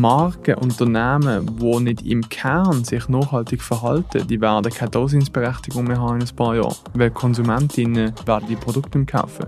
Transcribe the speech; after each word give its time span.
Marken, 0.00 0.54
Unternehmen, 0.54 1.58
die 1.58 1.80
nicht 1.80 2.06
im 2.06 2.28
Kern 2.28 2.84
sich 2.84 3.08
nachhaltig 3.08 3.62
verhalten, 3.62 4.26
die 4.28 4.40
werden 4.40 4.70
keine 4.72 4.90
Daseinsberechtigung 4.90 5.84
mehr 5.84 6.00
haben 6.00 6.20
in 6.20 6.26
ein 6.26 6.36
paar 6.36 6.54
Jahren. 6.54 6.76
Weil 6.94 7.10
Konsumentinnen 7.10 8.12
werden 8.24 8.48
die 8.48 8.56
Produkte 8.56 9.04
kaufen. 9.04 9.46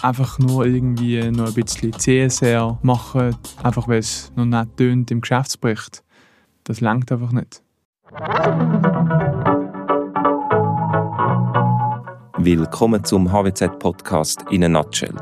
Einfach 0.00 0.38
nur 0.38 0.66
irgendwie 0.66 1.30
noch 1.30 1.48
ein 1.48 1.54
bisschen 1.54 1.92
CSR 1.92 2.78
machen, 2.82 3.36
einfach 3.62 3.88
weil 3.88 3.98
es 3.98 4.32
noch 4.36 4.44
nicht 4.44 4.76
tönt 4.76 5.10
im 5.10 5.20
Geschäftsbericht. 5.20 6.02
Das 6.64 6.80
langt 6.80 7.10
einfach 7.10 7.32
nicht. 7.32 7.62
Willkommen 12.38 13.04
zum 13.04 13.32
HWZ-Podcast 13.32 14.44
in 14.50 14.64
a 14.64 14.68
Nutshell, 14.68 15.14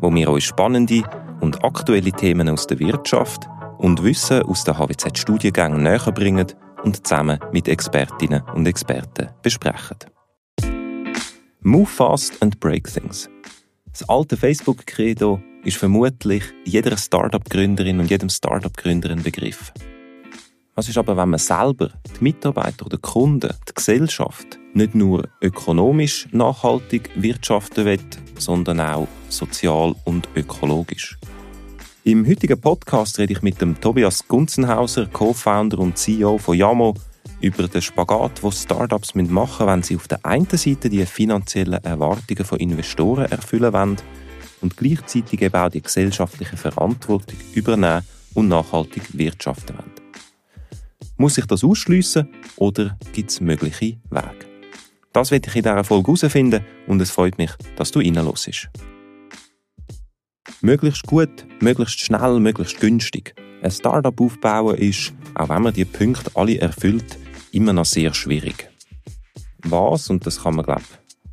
wo 0.00 0.12
wir 0.14 0.28
euch 0.28 0.46
spannende 0.46 1.02
und 1.40 1.64
aktuelle 1.64 2.12
Themen 2.12 2.48
aus 2.48 2.66
der 2.66 2.78
Wirtschaft 2.78 3.48
und 3.84 4.02
Wissen 4.02 4.42
aus 4.44 4.64
den 4.64 4.78
HWZ-Studiengängen 4.78 5.82
näher 5.82 6.10
bringen 6.10 6.46
und 6.84 7.06
zusammen 7.06 7.38
mit 7.52 7.68
Expertinnen 7.68 8.40
und 8.54 8.66
Experten 8.66 9.28
besprechen. 9.42 9.98
Move 11.60 11.84
fast 11.84 12.42
and 12.42 12.58
break 12.60 12.90
things. 12.90 13.28
Das 13.92 14.08
alte 14.08 14.38
Facebook-Credo 14.38 15.38
ist 15.64 15.76
vermutlich 15.76 16.44
jeder 16.64 16.96
Startup-Gründerin 16.96 18.00
und 18.00 18.10
jedem 18.10 18.30
Startup-Gründer 18.30 19.10
ein 19.10 19.22
Begriff. 19.22 19.70
Was 20.74 20.88
ist 20.88 20.96
aber, 20.96 21.14
wenn 21.18 21.28
man 21.28 21.38
selber, 21.38 21.90
die 22.18 22.24
Mitarbeiter 22.24 22.86
oder 22.86 22.96
die 22.96 23.02
Kunden, 23.02 23.52
die 23.68 23.74
Gesellschaft 23.74 24.58
nicht 24.72 24.94
nur 24.94 25.28
ökonomisch 25.42 26.26
nachhaltig 26.32 27.10
wirtschaften 27.16 27.84
will, 27.84 28.00
sondern 28.38 28.80
auch 28.80 29.08
sozial 29.28 29.94
und 30.04 30.26
ökologisch? 30.34 31.18
Im 32.06 32.28
heutigen 32.28 32.60
Podcast 32.60 33.18
rede 33.18 33.32
ich 33.32 33.40
mit 33.40 33.62
dem 33.62 33.80
Tobias 33.80 34.28
Gunzenhauser, 34.28 35.06
Co-Founder 35.06 35.78
und 35.78 35.96
CEO 35.96 36.36
von 36.36 36.54
Yamo, 36.54 36.92
über 37.40 37.66
den 37.66 37.80
Spagat, 37.80 38.42
wo 38.42 38.50
Startups 38.50 39.14
machen 39.14 39.32
müssen, 39.32 39.66
wenn 39.66 39.82
sie 39.82 39.96
auf 39.96 40.06
der 40.06 40.22
einen 40.22 40.46
Seite 40.50 40.90
die 40.90 41.06
finanziellen 41.06 41.82
Erwartungen 41.82 42.44
von 42.44 42.58
Investoren 42.58 43.32
erfüllen 43.32 43.72
wollen 43.72 43.96
und 44.60 44.76
gleichzeitig 44.76 45.40
eben 45.40 45.54
auch 45.54 45.70
die 45.70 45.80
gesellschaftliche 45.80 46.58
Verantwortung 46.58 47.38
übernehmen 47.54 48.02
und 48.34 48.48
nachhaltig 48.48 49.16
wirtschaften 49.16 49.78
wollen. 49.78 49.92
Muss 51.16 51.38
ich 51.38 51.46
das 51.46 51.64
ausschliessen 51.64 52.28
oder 52.56 52.98
gibt 53.14 53.30
es 53.30 53.40
mögliche 53.40 53.96
Wege? 54.10 54.46
Das 55.14 55.30
werde 55.30 55.48
ich 55.48 55.56
in 55.56 55.62
dieser 55.62 55.84
Folge 55.84 56.08
herausfinden 56.08 56.66
und 56.86 57.00
es 57.00 57.10
freut 57.10 57.38
mich, 57.38 57.52
dass 57.76 57.92
du 57.92 58.00
reinlässt. 58.00 58.68
Möglichst 60.64 61.02
gut, 61.06 61.44
möglichst 61.60 62.00
schnell, 62.00 62.40
möglichst 62.40 62.80
günstig. 62.80 63.34
Ein 63.62 63.70
Startup 63.70 64.18
aufbauen 64.18 64.78
ist, 64.78 65.12
auch 65.34 65.50
wenn 65.50 65.60
man 65.60 65.74
die 65.74 65.84
Punkte 65.84 66.30
alle 66.32 66.58
erfüllt, 66.58 67.18
immer 67.52 67.74
noch 67.74 67.84
sehr 67.84 68.14
schwierig. 68.14 68.70
Was, 69.58 70.08
und 70.08 70.24
das 70.24 70.42
kann 70.42 70.56
man 70.56 70.64
glaube 70.64 70.80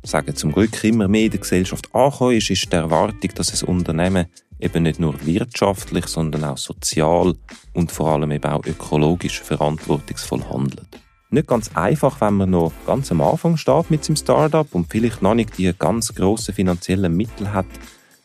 sagen, 0.02 0.36
zum 0.36 0.52
Glück 0.52 0.84
immer 0.84 1.08
mehr 1.08 1.24
in 1.24 1.30
der 1.30 1.40
Gesellschaft 1.40 1.94
ankommen 1.94 2.36
ist, 2.36 2.50
ist 2.50 2.70
die 2.70 2.76
Erwartung, 2.76 3.30
dass 3.34 3.62
ein 3.62 3.68
Unternehmen 3.70 4.26
eben 4.60 4.82
nicht 4.82 5.00
nur 5.00 5.14
wirtschaftlich, 5.24 6.08
sondern 6.08 6.44
auch 6.44 6.58
sozial 6.58 7.34
und 7.72 7.90
vor 7.90 8.08
allem 8.08 8.32
eben 8.32 8.52
auch 8.52 8.66
ökologisch 8.66 9.40
verantwortungsvoll 9.40 10.44
handelt. 10.44 11.00
Nicht 11.30 11.46
ganz 11.46 11.70
einfach, 11.72 12.20
wenn 12.20 12.34
man 12.34 12.50
noch 12.50 12.74
ganz 12.86 13.10
am 13.10 13.22
Anfang 13.22 13.56
steht 13.56 13.90
mit 13.90 14.04
seinem 14.04 14.16
Startup 14.16 14.68
und 14.74 14.90
vielleicht 14.90 15.22
noch 15.22 15.32
nicht 15.32 15.56
die 15.56 15.72
ganz 15.78 16.14
grossen 16.14 16.54
finanziellen 16.54 17.16
Mittel 17.16 17.54
hat, 17.54 17.64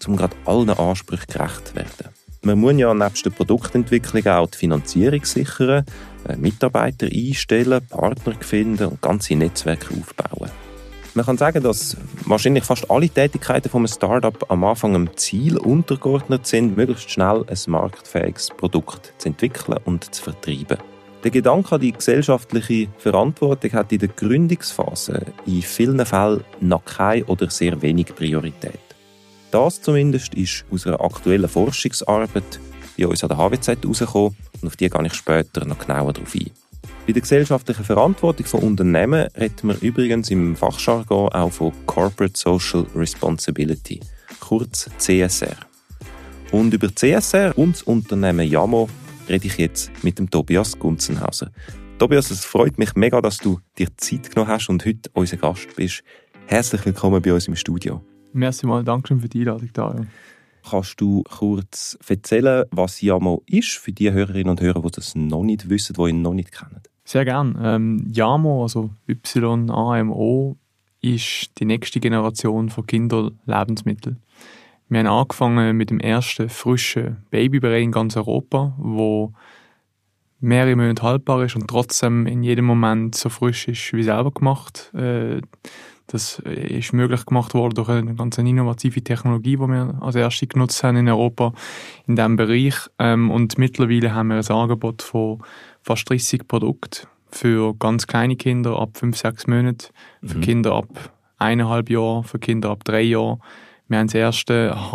um 0.08 0.16
gerade 0.16 0.36
allen 0.46 0.70
Ansprüchen 0.70 1.28
gerecht 1.28 1.68
zu 1.68 1.76
werden. 1.76 2.14
Man 2.42 2.60
muss 2.60 2.78
ja 2.78 2.94
nebst 2.94 3.26
der 3.26 3.32
Produktentwicklung 3.32 4.26
auch 4.28 4.48
die 4.48 4.58
Finanzierung 4.58 5.26
sichern, 5.26 5.86
äh, 6.28 6.36
Mitarbeiter 6.38 7.08
einstellen, 7.08 7.82
Partner 7.90 8.36
finden 8.40 8.88
und 8.88 9.02
ganze 9.02 9.36
Netzwerke 9.36 9.94
aufbauen. 9.94 10.52
Man 11.14 11.26
kann 11.26 11.38
sagen, 11.38 11.64
dass 11.64 11.98
wahrscheinlich 12.26 12.64
fast 12.64 12.92
alle 12.92 13.10
Tätigkeiten 13.10 13.70
von 13.70 13.82
einem 13.82 13.88
Startup 13.88 14.52
am 14.52 14.64
Anfang 14.64 14.94
am 14.94 15.18
Ziel 15.18 15.58
untergeordnet 15.58 16.46
sind, 16.46 16.78
möglichst 16.78 17.10
schnell 17.10 17.44
ein 17.48 17.58
marktfähiges 17.66 18.50
Produkt 18.56 19.14
zu 19.18 19.30
entwickeln 19.30 19.80
und 19.86 20.14
zu 20.14 20.22
vertreiben. 20.22 20.78
Der 21.24 21.32
Gedanke 21.32 21.76
an 21.76 21.82
die 21.82 21.92
gesellschaftliche 21.92 22.88
Verantwortung 23.00 23.74
hat 23.74 23.92
in 23.92 24.00
der 24.00 24.10
Gründungsphase 24.10 25.26
in 25.48 25.64
vielen 25.64 26.06
Fällen 26.06 26.44
noch 26.62 26.86
keine 26.86 27.26
oder 27.26 27.50
sehr 27.50 27.82
wenig 27.82 28.14
Priorität. 28.16 28.87
Das 29.58 29.82
zumindest 29.82 30.36
ist 30.36 30.66
aus 30.70 30.86
einer 30.86 31.02
aktuellen 31.02 31.50
Forschungsarbeit 31.50 32.60
bei 32.96 33.08
uns 33.08 33.24
an 33.24 33.30
der 33.30 33.40
HWZ 33.40 33.82
herausgekommen 33.82 34.38
und 34.62 34.68
auf 34.68 34.76
die 34.76 34.88
gehe 34.88 35.06
ich 35.08 35.14
später 35.16 35.66
noch 35.66 35.80
genauer 35.80 36.14
darauf 36.14 36.36
ein. 36.36 36.52
Bei 37.08 37.14
der 37.14 37.24
gesellschaftlichen 37.24 37.84
Verantwortung 37.84 38.46
von 38.46 38.60
Unternehmen 38.60 39.28
reden 39.36 39.70
wir 39.70 39.82
übrigens 39.82 40.30
im 40.30 40.56
Fachjargon 40.56 41.30
auch 41.30 41.52
von 41.52 41.74
Corporate 41.88 42.38
Social 42.38 42.86
Responsibility, 42.96 44.00
kurz 44.40 44.92
CSR. 45.00 45.58
Und 46.52 46.76
über 46.76 46.96
CSR 46.96 47.58
und 47.58 47.78
das 47.78 47.82
Unternehmen 47.82 48.48
Yamo 48.48 48.88
rede 49.28 49.48
ich 49.48 49.58
jetzt 49.58 49.90
mit 50.04 50.20
dem 50.20 50.30
Tobias 50.30 50.78
Gunzenhauser. 50.78 51.50
Tobias, 51.98 52.30
es 52.30 52.46
freut 52.46 52.78
mich 52.78 52.94
mega, 52.94 53.22
dass 53.22 53.40
du 53.40 53.60
dir 53.80 53.88
Zeit 53.98 54.30
genommen 54.30 54.52
hast 54.52 54.70
und 54.70 54.86
heute 54.86 55.10
unser 55.14 55.38
Gast 55.38 55.76
bist. 55.76 56.04
Herzlich 56.46 56.86
willkommen 56.86 57.24
bei 57.24 57.34
uns 57.34 57.48
im 57.48 57.56
Studio. 57.56 58.04
Merci 58.38 58.68
mal, 58.68 58.84
danke 58.84 59.18
für 59.18 59.28
die 59.28 59.40
Einladung, 59.40 59.70
Dario. 59.74 60.06
Kannst 60.70 61.02
du 61.02 61.24
kurz 61.24 61.98
erzählen, 62.08 62.66
was 62.70 63.02
Yamo 63.02 63.42
ist, 63.48 63.72
für 63.78 63.92
die 63.92 64.12
Hörerinnen 64.12 64.52
und 64.52 64.62
Hörer, 64.62 64.82
die 64.84 64.92
das 64.92 65.16
noch 65.16 65.44
nicht 65.44 65.70
wissen, 65.70 65.96
die 65.98 66.10
ihn 66.10 66.22
noch 66.22 66.36
nicht 66.36 66.52
kennen? 66.52 66.82
Sehr 67.04 67.26
gern. 67.26 67.58
Ähm, 67.60 68.06
YAMO, 68.14 68.62
also 68.62 68.92
Y-A-M-O, 69.08 70.56
ist 71.02 71.50
die 71.58 71.66
nächste 71.66 72.00
Generation 72.00 72.70
von 72.70 72.86
Kinderlebensmitteln. 72.86 74.22
Wir 74.90 75.00
haben 75.00 75.08
angefangen 75.08 75.76
mit 75.76 75.90
dem 75.90 76.00
ersten 76.00 76.48
frischen 76.48 77.26
Babybrei 77.32 77.82
in 77.82 77.92
ganz 77.92 78.16
Europa, 78.18 78.76
wo 78.78 79.34
mehrere 80.40 80.76
Monate 80.76 81.02
haltbar 81.02 81.44
ist 81.44 81.56
und 81.56 81.68
trotzdem 81.68 82.28
in 82.28 82.44
jedem 82.44 82.66
Moment 82.66 83.16
so 83.16 83.30
frisch 83.30 83.68
ist 83.68 83.94
wie 83.94 84.04
selber 84.04 84.30
gemacht. 84.30 84.94
Äh, 84.94 85.42
das 86.08 86.40
ist 86.40 86.94
möglich 86.94 87.26
gemacht 87.26 87.54
worden 87.54 87.76
durch 87.76 87.90
eine 87.90 88.16
ganz 88.16 88.38
innovative 88.38 89.04
Technologie, 89.04 89.58
die 89.58 89.68
wir 89.68 89.98
als 90.02 90.16
erste 90.16 90.48
genutzt 90.48 90.82
haben 90.84 90.98
in 90.98 91.10
Europa 91.10 91.54
in 92.08 92.16
diesem 92.16 92.38
Bereich. 92.38 92.76
Ähm, 92.98 93.30
und 93.30 93.58
mittlerweile 93.58 94.16
haben 94.16 94.30
wir 94.30 94.38
ein 94.38 94.52
Angebot 94.52 95.02
von 95.02 95.44
fast 95.82 96.10
30 96.10 96.48
Produkten 96.48 97.08
für 97.30 97.76
ganz 97.76 98.08
kleine 98.08 98.38
Kinder 98.38 98.80
ab 98.80 98.98
5, 98.98 99.18
6 99.18 99.48
Monaten, 99.48 99.88
für 100.24 100.38
mhm. 100.38 100.42
Kinder 100.42 100.76
ab 100.76 100.88
eineinhalb 101.38 101.90
Jahren, 101.90 102.24
für 102.24 102.40
Kinder 102.40 102.70
ab 102.70 102.84
drei 102.84 103.02
Jahren. 103.02 103.42
Wir 103.88 104.00
haben 104.00 104.08
das 104.08 104.16
erste 104.16 104.92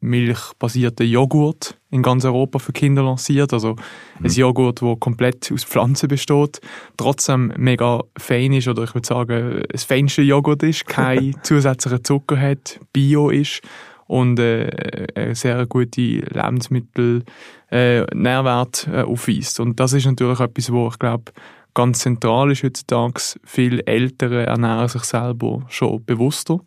Hafermilch-basierte 0.00 1.04
Joghurt 1.04 1.76
in 1.90 2.02
ganz 2.02 2.24
Europa 2.24 2.58
für 2.58 2.72
Kinder 2.72 3.02
lanciert. 3.02 3.52
Also 3.52 3.74
mhm. 4.18 4.26
ein 4.26 4.30
Joghurt, 4.30 4.82
das 4.82 5.00
komplett 5.00 5.52
aus 5.52 5.64
Pflanzen 5.64 6.08
besteht, 6.08 6.60
trotzdem 6.96 7.52
mega 7.56 8.02
fein 8.16 8.52
ist 8.52 8.68
oder 8.68 8.84
ich 8.84 8.94
würde 8.94 9.06
sagen, 9.06 9.62
das 9.70 9.84
feinste 9.84 10.22
Joghurt 10.22 10.62
ist, 10.62 10.86
kein 10.86 11.36
zusätzlichen 11.42 12.04
Zucker 12.04 12.38
hat, 12.38 12.80
bio 12.92 13.30
ist 13.30 13.60
und 14.06 14.38
äh, 14.40 15.06
eine 15.14 15.34
sehr 15.34 15.66
gute 15.66 16.00
Lebensmittel 16.00 17.24
äh, 17.70 18.02
Nährwert 18.14 18.88
äh, 18.92 19.02
aufweist. 19.02 19.60
Und 19.60 19.78
das 19.78 19.92
ist 19.92 20.06
natürlich 20.06 20.40
etwas, 20.40 20.72
wo 20.72 20.88
ich 20.88 20.98
glaube, 20.98 21.32
ganz 21.74 22.00
zentral 22.00 22.50
ist 22.50 22.64
heutzutage. 22.64 23.20
Viele 23.44 23.86
Eltern 23.86 24.32
ernähren 24.32 24.88
sich 24.88 25.04
selber 25.04 25.64
schon 25.68 26.04
bewusster. 26.04 26.58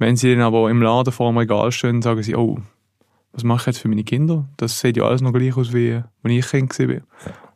Wenn 0.00 0.16
sie 0.16 0.34
dann 0.34 0.40
aber 0.40 0.70
im 0.70 0.80
Laden 0.80 1.12
vor 1.12 1.30
dem 1.30 1.36
Regal 1.36 1.70
stehen, 1.70 2.00
sagen 2.00 2.22
sie, 2.22 2.34
oh, 2.34 2.58
was 3.32 3.44
mache 3.44 3.60
ich 3.60 3.66
jetzt 3.66 3.78
für 3.80 3.88
meine 3.88 4.02
Kinder? 4.02 4.48
Das 4.56 4.80
sieht 4.80 4.96
ja 4.96 5.04
alles 5.04 5.20
noch 5.20 5.32
gleich 5.32 5.54
aus, 5.58 5.74
wie 5.74 6.02
als 6.22 6.32
ich 6.32 6.48
Kind 6.48 6.78
war. 6.78 6.88
Ja. 6.88 7.02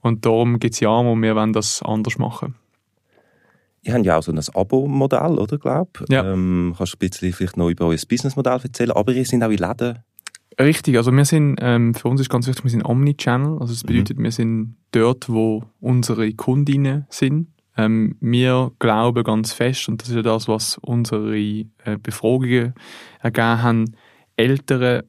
Und 0.02 0.26
darum 0.26 0.60
gibt 0.60 0.74
es 0.74 0.80
ja 0.80 0.90
und 0.90 1.22
wir 1.22 1.34
wollen 1.34 1.54
das 1.54 1.82
anders 1.82 2.18
machen. 2.18 2.54
Ihr 3.80 3.94
habt 3.94 4.04
ja 4.04 4.18
auch 4.18 4.22
so 4.22 4.30
ein 4.30 4.38
Abo-Modell, 4.38 5.38
oder, 5.38 5.56
glaube 5.56 6.04
Ja. 6.10 6.32
Ähm, 6.32 6.74
kannst 6.76 6.92
du 6.92 6.96
ein 6.96 7.08
bisschen 7.08 7.32
vielleicht 7.32 7.56
noch 7.56 7.70
über 7.70 7.86
euer 7.86 7.98
Businessmodell 8.06 8.60
erzählen? 8.62 8.90
Aber 8.90 9.12
ihr 9.12 9.24
seid 9.24 9.42
auch 9.42 9.50
in 9.50 9.56
Läden 9.56 9.98
Richtig, 10.60 10.98
also 10.98 11.10
wir 11.12 11.24
sind, 11.24 11.56
ähm, 11.62 11.94
für 11.94 12.08
uns 12.08 12.20
ist 12.20 12.28
ganz 12.28 12.46
wichtig, 12.46 12.62
wir 12.62 12.70
sind 12.70 12.84
Omnichannel, 12.84 13.58
also 13.58 13.72
das 13.72 13.82
mhm. 13.84 13.88
bedeutet, 13.88 14.18
mhm. 14.18 14.22
wir 14.22 14.32
sind 14.32 14.76
dort, 14.92 15.30
wo 15.30 15.64
unsere 15.80 16.30
Kundinnen 16.34 17.06
sind. 17.08 17.48
Ähm, 17.76 18.16
wir 18.20 18.70
glauben 18.78 19.24
ganz 19.24 19.52
fest, 19.52 19.88
und 19.88 20.00
das 20.00 20.10
ist 20.10 20.16
ja 20.16 20.22
das, 20.22 20.48
was 20.48 20.78
unsere 20.78 21.36
äh, 21.36 21.66
Befragungen 22.00 22.74
ergeben 23.20 23.62
haben, 23.62 23.96
Eltern 24.36 25.02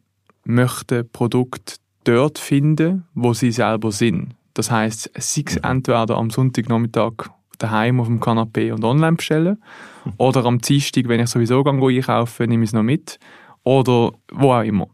möchten 0.46 1.10
Produkte 1.10 1.76
dort 2.04 2.40
finden, 2.40 3.06
wo 3.14 3.34
sie 3.34 3.52
selber 3.52 3.92
sind. 3.92 4.36
Das 4.54 4.72
heißt, 4.72 5.12
sei 5.18 5.44
es 5.46 5.58
entweder 5.58 6.18
am 6.18 6.30
Sonntagnachmittag 6.30 7.30
daheim 7.58 8.00
auf 8.00 8.08
dem 8.08 8.20
Kanapee 8.20 8.72
und 8.72 8.84
online 8.84 9.18
bestellen 9.18 9.62
oder 10.18 10.46
am 10.46 10.60
Dienstag, 10.60 11.08
wenn 11.08 11.20
ich 11.20 11.30
sowieso 11.30 11.64
gehe 11.64 11.74
einkaufen, 11.74 12.50
nehme 12.50 12.64
ich 12.64 12.70
es 12.70 12.74
noch 12.74 12.84
mit 12.84 13.20
oder 13.64 14.12
wo 14.32 14.54
auch 14.54 14.64
immer. 14.64 14.88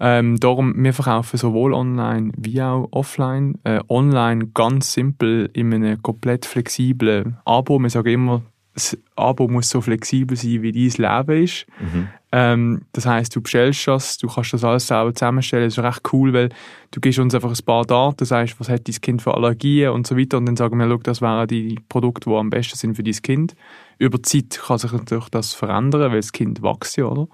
Ähm, 0.00 0.38
darum, 0.38 0.74
wir 0.76 0.94
verkaufen 0.94 1.36
sowohl 1.36 1.74
online 1.74 2.32
wie 2.36 2.62
auch 2.62 2.88
offline. 2.92 3.58
Äh, 3.64 3.80
online 3.88 4.48
ganz 4.54 4.92
simpel 4.92 5.50
in 5.52 5.74
einem 5.74 6.00
komplett 6.02 6.46
flexiblen 6.46 7.38
Abo. 7.44 7.78
Wir 7.78 7.90
sagen 7.90 8.08
immer, 8.08 8.42
das 8.74 8.96
Abo 9.16 9.48
muss 9.48 9.70
so 9.70 9.80
flexibel 9.80 10.36
sein, 10.36 10.62
wie 10.62 10.72
dein 10.72 11.26
Leben 11.26 11.42
ist. 11.42 11.66
Mhm. 11.80 12.08
Ähm, 12.30 12.82
das 12.92 13.06
heißt, 13.06 13.34
du 13.34 13.40
bestellst 13.40 13.88
das, 13.88 14.18
du 14.18 14.28
kannst 14.28 14.52
das 14.52 14.62
alles 14.62 14.86
selber 14.86 15.14
zusammenstellen. 15.14 15.64
Das 15.64 15.78
ist 15.78 15.82
recht 15.82 16.02
cool, 16.12 16.32
weil 16.32 16.50
du 16.90 17.00
gibst 17.00 17.18
uns 17.18 17.34
einfach 17.34 17.50
ein 17.50 17.64
paar 17.64 17.84
Daten, 17.84 18.24
sagst, 18.24 18.60
was 18.60 18.68
hat 18.68 18.86
dein 18.86 19.00
Kind 19.00 19.22
für 19.22 19.34
Allergien 19.34 19.90
und 19.90 20.06
so 20.06 20.16
weiter 20.16 20.36
und 20.36 20.46
dann 20.46 20.56
sagen 20.56 20.78
wir, 20.78 20.98
das 20.98 21.20
wären 21.20 21.48
die 21.48 21.78
Produkte, 21.88 22.30
die 22.30 22.36
am 22.36 22.50
besten 22.50 22.76
sind 22.76 22.94
für 22.94 23.02
dein 23.02 23.14
Kind. 23.14 23.56
Über 23.98 24.22
Zeit 24.22 24.60
kann 24.64 24.78
sich 24.78 24.92
natürlich 24.92 25.28
das 25.30 25.54
verändern, 25.54 26.12
weil 26.12 26.18
das 26.18 26.32
Kind 26.32 26.62
wächst 26.62 26.96
ja, 26.98 27.06
oder? 27.06 27.28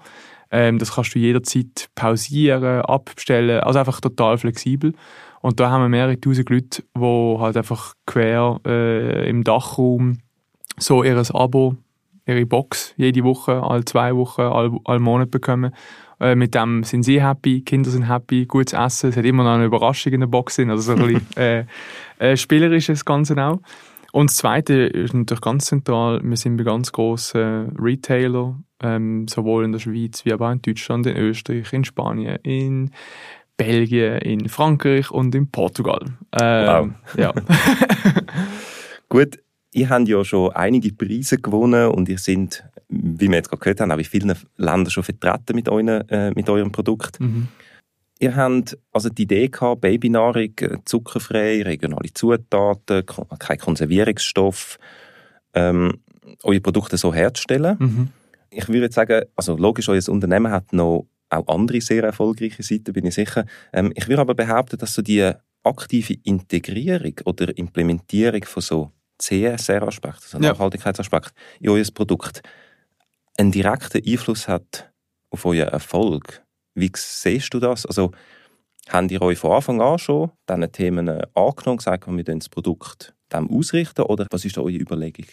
Ähm, 0.51 0.79
das 0.79 0.95
kannst 0.95 1.15
du 1.15 1.19
jederzeit 1.19 1.89
pausieren, 1.95 2.81
abbestellen, 2.81 3.61
also 3.61 3.79
einfach 3.79 4.01
total 4.01 4.37
flexibel. 4.37 4.93
Und 5.41 5.59
da 5.59 5.69
haben 5.69 5.81
wir 5.81 5.89
mehrere 5.89 6.19
tausend 6.19 6.49
Leute, 6.49 6.83
die 6.97 7.37
halt 7.39 7.57
einfach 7.57 7.93
quer 8.05 8.59
äh, 8.65 9.29
im 9.29 9.43
Dachraum 9.43 10.19
so 10.77 11.03
ihr 11.03 11.21
Abo, 11.33 11.77
ihre 12.25 12.45
Box 12.45 12.93
jede 12.97 13.23
Woche, 13.23 13.61
alle 13.61 13.85
zwei 13.85 14.15
Wochen, 14.15 14.41
alle, 14.41 14.77
alle 14.85 14.99
Monat 14.99 15.31
bekommen. 15.31 15.71
Äh, 16.19 16.35
mit 16.35 16.55
dem 16.55 16.83
sind 16.83 17.03
sie 17.03 17.21
happy, 17.21 17.61
Kinder 17.61 17.89
sind 17.89 18.07
happy, 18.09 18.45
gutes 18.45 18.73
Essen, 18.73 19.09
es 19.09 19.17
hat 19.17 19.25
immer 19.25 19.43
noch 19.43 19.51
eine 19.51 19.65
Überraschung 19.65 20.13
in 20.13 20.21
der 20.21 20.27
Box 20.27 20.55
drin, 20.55 20.69
also 20.69 20.81
so 20.81 21.01
ein 21.01 21.13
bisschen 21.13 21.37
äh, 21.37 21.65
äh, 22.19 22.37
spielerisch 22.37 22.87
das 22.87 23.03
Ganze 23.03 23.35
auch. 23.37 23.59
Und 24.15 24.29
das 24.29 24.37
Zweite 24.37 24.75
ist 24.75 25.13
natürlich 25.13 25.41
ganz 25.41 25.65
zentral, 25.65 26.21
wir 26.23 26.37
sind 26.37 26.55
bei 26.55 26.63
ganz 26.63 26.93
grossen 26.93 27.75
Retailer, 27.77 28.57
ähm, 28.81 29.27
sowohl 29.27 29.65
in 29.65 29.73
der 29.73 29.79
Schweiz 29.79 30.23
wie 30.23 30.31
aber 30.31 30.47
auch 30.47 30.53
in 30.53 30.61
Deutschland, 30.61 31.05
in 31.05 31.17
Österreich, 31.17 31.73
in 31.73 31.83
Spanien, 31.83 32.37
in 32.41 32.91
Belgien, 33.57 34.19
in 34.19 34.47
Frankreich 34.47 35.11
und 35.11 35.35
in 35.35 35.51
Portugal. 35.51 35.99
Ähm, 36.31 36.95
wow. 37.11 37.17
Ja. 37.17 37.33
Gut, 39.09 39.39
Ihr 39.73 39.89
habt 39.89 40.07
ja 40.07 40.23
schon 40.23 40.53
einige 40.53 40.93
Preise 40.93 41.37
gewonnen 41.37 41.89
und 41.89 42.07
ihr 42.07 42.17
seid, 42.17 42.63
wie 42.87 43.27
wir 43.27 43.35
jetzt 43.35 43.49
gerade 43.49 43.59
gehört 43.59 43.81
haben, 43.81 43.91
auch 43.91 43.97
in 43.97 44.05
vielen 44.05 44.33
Ländern 44.55 44.89
schon 44.89 45.03
vertreten 45.03 45.53
mit, 45.53 45.67
euren, 45.67 46.07
äh, 46.07 46.31
mit 46.33 46.49
eurem 46.49 46.71
Produkt. 46.71 47.19
Mhm. 47.19 47.49
Ihr 48.19 48.35
habt 48.35 48.77
also 48.93 49.09
die 49.09 49.23
Idee 49.23 49.49
gehabt, 49.49 49.81
Babynahrung 49.81 50.53
äh, 50.59 50.77
zuckerfrei, 50.85 51.63
regionale 51.63 52.13
Zutaten, 52.13 53.03
kein 53.39 53.57
Konservierungsstoff, 53.57 54.77
ähm, 55.53 55.99
eure 56.43 56.61
Produkte 56.61 56.97
so 56.97 57.13
herzustellen. 57.13 57.75
Mhm. 57.79 58.07
Ich 58.49 58.67
würde 58.69 58.83
jetzt 58.83 58.95
sagen, 58.95 59.25
also 59.35 59.57
logisch, 59.57 59.89
euer 59.89 60.07
Unternehmen 60.07 60.51
hat 60.51 60.71
noch 60.71 61.07
auch 61.29 61.47
andere 61.47 61.81
sehr 61.81 62.03
erfolgreiche 62.03 62.63
Seiten, 62.63 62.93
bin 62.93 63.05
ich 63.05 63.15
sicher. 63.15 63.45
Ähm, 63.73 63.91
ich 63.95 64.07
würde 64.07 64.21
aber 64.21 64.35
behaupten, 64.35 64.77
dass 64.77 64.93
so 64.93 65.01
die 65.01 65.31
aktive 65.63 66.15
Integrierung 66.23 67.15
oder 67.25 67.57
Implementierung 67.57 68.43
von 68.45 68.61
so 68.61 68.91
CSR-Aspekt, 69.17 70.21
also 70.23 70.37
ja. 70.37 70.51
Nachhaltigkeitsaspekt, 70.51 71.33
in 71.59 71.69
euer 71.69 71.85
Produkt 71.93 72.41
einen 73.37 73.51
direkten 73.51 74.01
Einfluss 74.05 74.47
hat 74.47 74.91
auf 75.29 75.45
euren 75.45 75.69
Erfolg. 75.69 76.44
Wie 76.75 76.91
siehst 76.93 77.53
du 77.53 77.59
das? 77.59 77.85
Also, 77.85 78.11
habt 78.89 79.11
ihr 79.11 79.21
euch 79.21 79.39
von 79.39 79.53
Anfang 79.53 79.81
an 79.81 79.97
schon 79.97 80.31
diese 80.49 80.71
Themen 80.71 81.09
angenommen, 81.33 81.77
gesagt, 81.77 82.07
wir 82.07 82.23
das 82.23 82.49
Produkt 82.49 83.15
dem 83.33 83.49
ausrichten 83.49 84.03
oder 84.03 84.27
was 84.29 84.45
war 84.45 84.51
da 84.51 84.61
eure 84.61 84.77
Überlegung? 84.77 85.25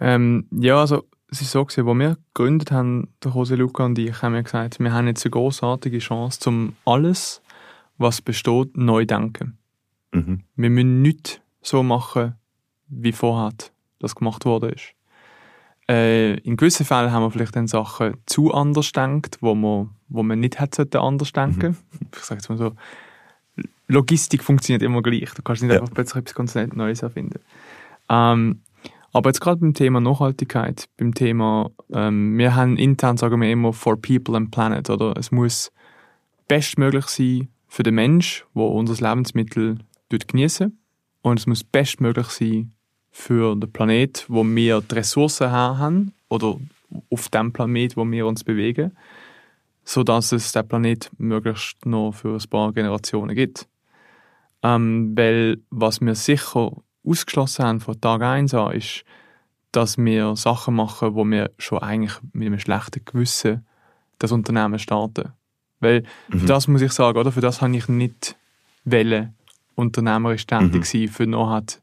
Ähm, 0.00 0.48
ja, 0.50 0.80
also 0.80 1.04
es 1.30 1.40
ist 1.40 1.52
so 1.52 1.64
gewesen, 1.64 1.88
als 1.88 1.98
wir 1.98 2.16
gegründet 2.34 2.70
haben, 2.70 3.08
der 3.22 3.32
Jose 3.32 3.56
Luca 3.56 3.84
und 3.84 3.98
ich, 3.98 4.22
haben 4.22 4.34
wir 4.34 4.42
gesagt, 4.42 4.78
wir 4.78 4.92
haben 4.92 5.06
jetzt 5.06 5.24
eine 5.24 5.30
großartige 5.30 5.98
Chance, 5.98 6.48
um 6.48 6.76
alles, 6.84 7.42
was 7.98 8.20
besteht, 8.20 8.76
neu 8.76 9.02
zu 9.02 9.06
denken. 9.06 9.58
Mhm. 10.12 10.42
Wir 10.54 10.70
müssen 10.70 11.02
nichts 11.02 11.40
so 11.62 11.82
machen, 11.82 12.34
wie 12.88 13.12
vorher 13.12 13.52
das 13.98 14.14
gemacht 14.14 14.44
worden 14.44 14.70
ist. 14.70 14.92
Äh, 15.88 16.34
in 16.38 16.56
gewissen 16.56 16.86
Fällen 16.86 17.12
haben 17.12 17.22
wir 17.22 17.30
vielleicht 17.30 17.56
dann 17.56 17.66
Sachen 17.66 18.16
zu 18.26 18.52
anders 18.52 18.92
gedacht, 18.92 19.38
wo 19.40 19.54
man, 19.54 19.90
wo 20.08 20.22
man 20.22 20.40
nicht 20.40 20.60
hätte 20.60 21.00
anders 21.00 21.32
denken 21.32 21.76
mhm. 21.90 22.06
Ich 22.14 22.24
sage 22.24 22.40
jetzt 22.40 22.48
mal 22.48 22.58
so, 22.58 22.72
Logistik 23.88 24.42
funktioniert 24.42 24.82
immer 24.82 25.02
gleich. 25.02 25.32
Du 25.34 25.42
kannst 25.42 25.62
nicht 25.62 25.72
ja. 25.72 25.80
einfach 25.80 25.94
plötzlich 25.94 26.22
etwas 26.22 26.34
ganz 26.34 26.54
Neues 26.74 27.02
erfinden. 27.02 27.40
Ähm, 28.08 28.60
aber 29.12 29.30
jetzt 29.30 29.40
gerade 29.40 29.60
beim 29.60 29.74
Thema 29.74 30.00
Nachhaltigkeit, 30.00 30.88
beim 30.98 31.14
Thema, 31.14 31.70
ähm, 31.92 32.36
wir 32.36 32.54
haben 32.54 32.76
intern, 32.76 33.16
sagen 33.16 33.40
wir 33.40 33.50
immer, 33.50 33.72
for 33.72 33.96
people 33.96 34.36
and 34.36 34.50
planet, 34.50 34.90
oder? 34.90 35.16
Es 35.16 35.30
muss 35.30 35.72
bestmöglich 36.48 37.06
sein 37.06 37.48
für 37.68 37.82
den 37.82 37.94
Mensch, 37.94 38.44
der 38.54 38.64
unser 38.64 39.08
Lebensmittel 39.08 39.78
genießen 40.10 40.76
und 41.22 41.38
es 41.38 41.46
muss 41.46 41.64
bestmöglich 41.64 42.26
sein 42.26 42.72
für 43.10 43.56
den 43.56 43.72
Planet, 43.72 44.26
wo 44.28 44.44
wir 44.44 44.82
die 44.82 44.94
Ressourcen 44.94 45.50
haben 45.50 46.12
oder 46.28 46.58
auf 47.10 47.28
dem 47.30 47.52
Planet, 47.52 47.96
wo 47.96 48.04
wir 48.04 48.26
uns 48.26 48.44
bewegen, 48.44 48.92
so 49.86 50.02
dass 50.02 50.32
es 50.32 50.52
der 50.52 50.64
Planet 50.64 51.10
möglichst 51.16 51.86
noch 51.86 52.12
für 52.12 52.34
ein 52.34 52.50
paar 52.50 52.72
Generationen 52.72 53.34
gibt. 53.34 53.68
Ähm, 54.62 55.16
weil 55.16 55.58
was 55.70 56.00
wir 56.00 56.16
sicher 56.16 56.72
ausgeschlossen 57.04 57.64
haben 57.64 57.80
von 57.80 58.00
Tag 58.00 58.20
1 58.20 58.52
an, 58.52 58.72
ist, 58.72 59.04
dass 59.70 59.96
wir 59.96 60.34
Sachen 60.34 60.74
machen, 60.74 61.14
wo 61.14 61.24
wir 61.24 61.52
schon 61.58 61.78
eigentlich 61.78 62.18
mit 62.32 62.46
einem 62.46 62.58
schlechten 62.58 63.04
Gewissen 63.04 63.64
das 64.18 64.32
Unternehmen 64.32 64.80
starten. 64.80 65.32
Weil 65.78 66.02
mhm. 66.28 66.40
für 66.40 66.46
das 66.46 66.66
muss 66.66 66.82
ich 66.82 66.92
sagen, 66.92 67.18
oder? 67.18 67.30
Für 67.30 67.40
das 67.40 67.62
habe 67.62 67.76
ich 67.76 67.86
nicht 67.86 68.36
wollen, 68.84 69.34
unternehmerisch 69.76 70.46
tätig 70.46 70.74
mhm. 70.74 70.82
sein, 70.82 71.08
für 71.08 71.26
noch 71.26 71.50
hat 71.50 71.80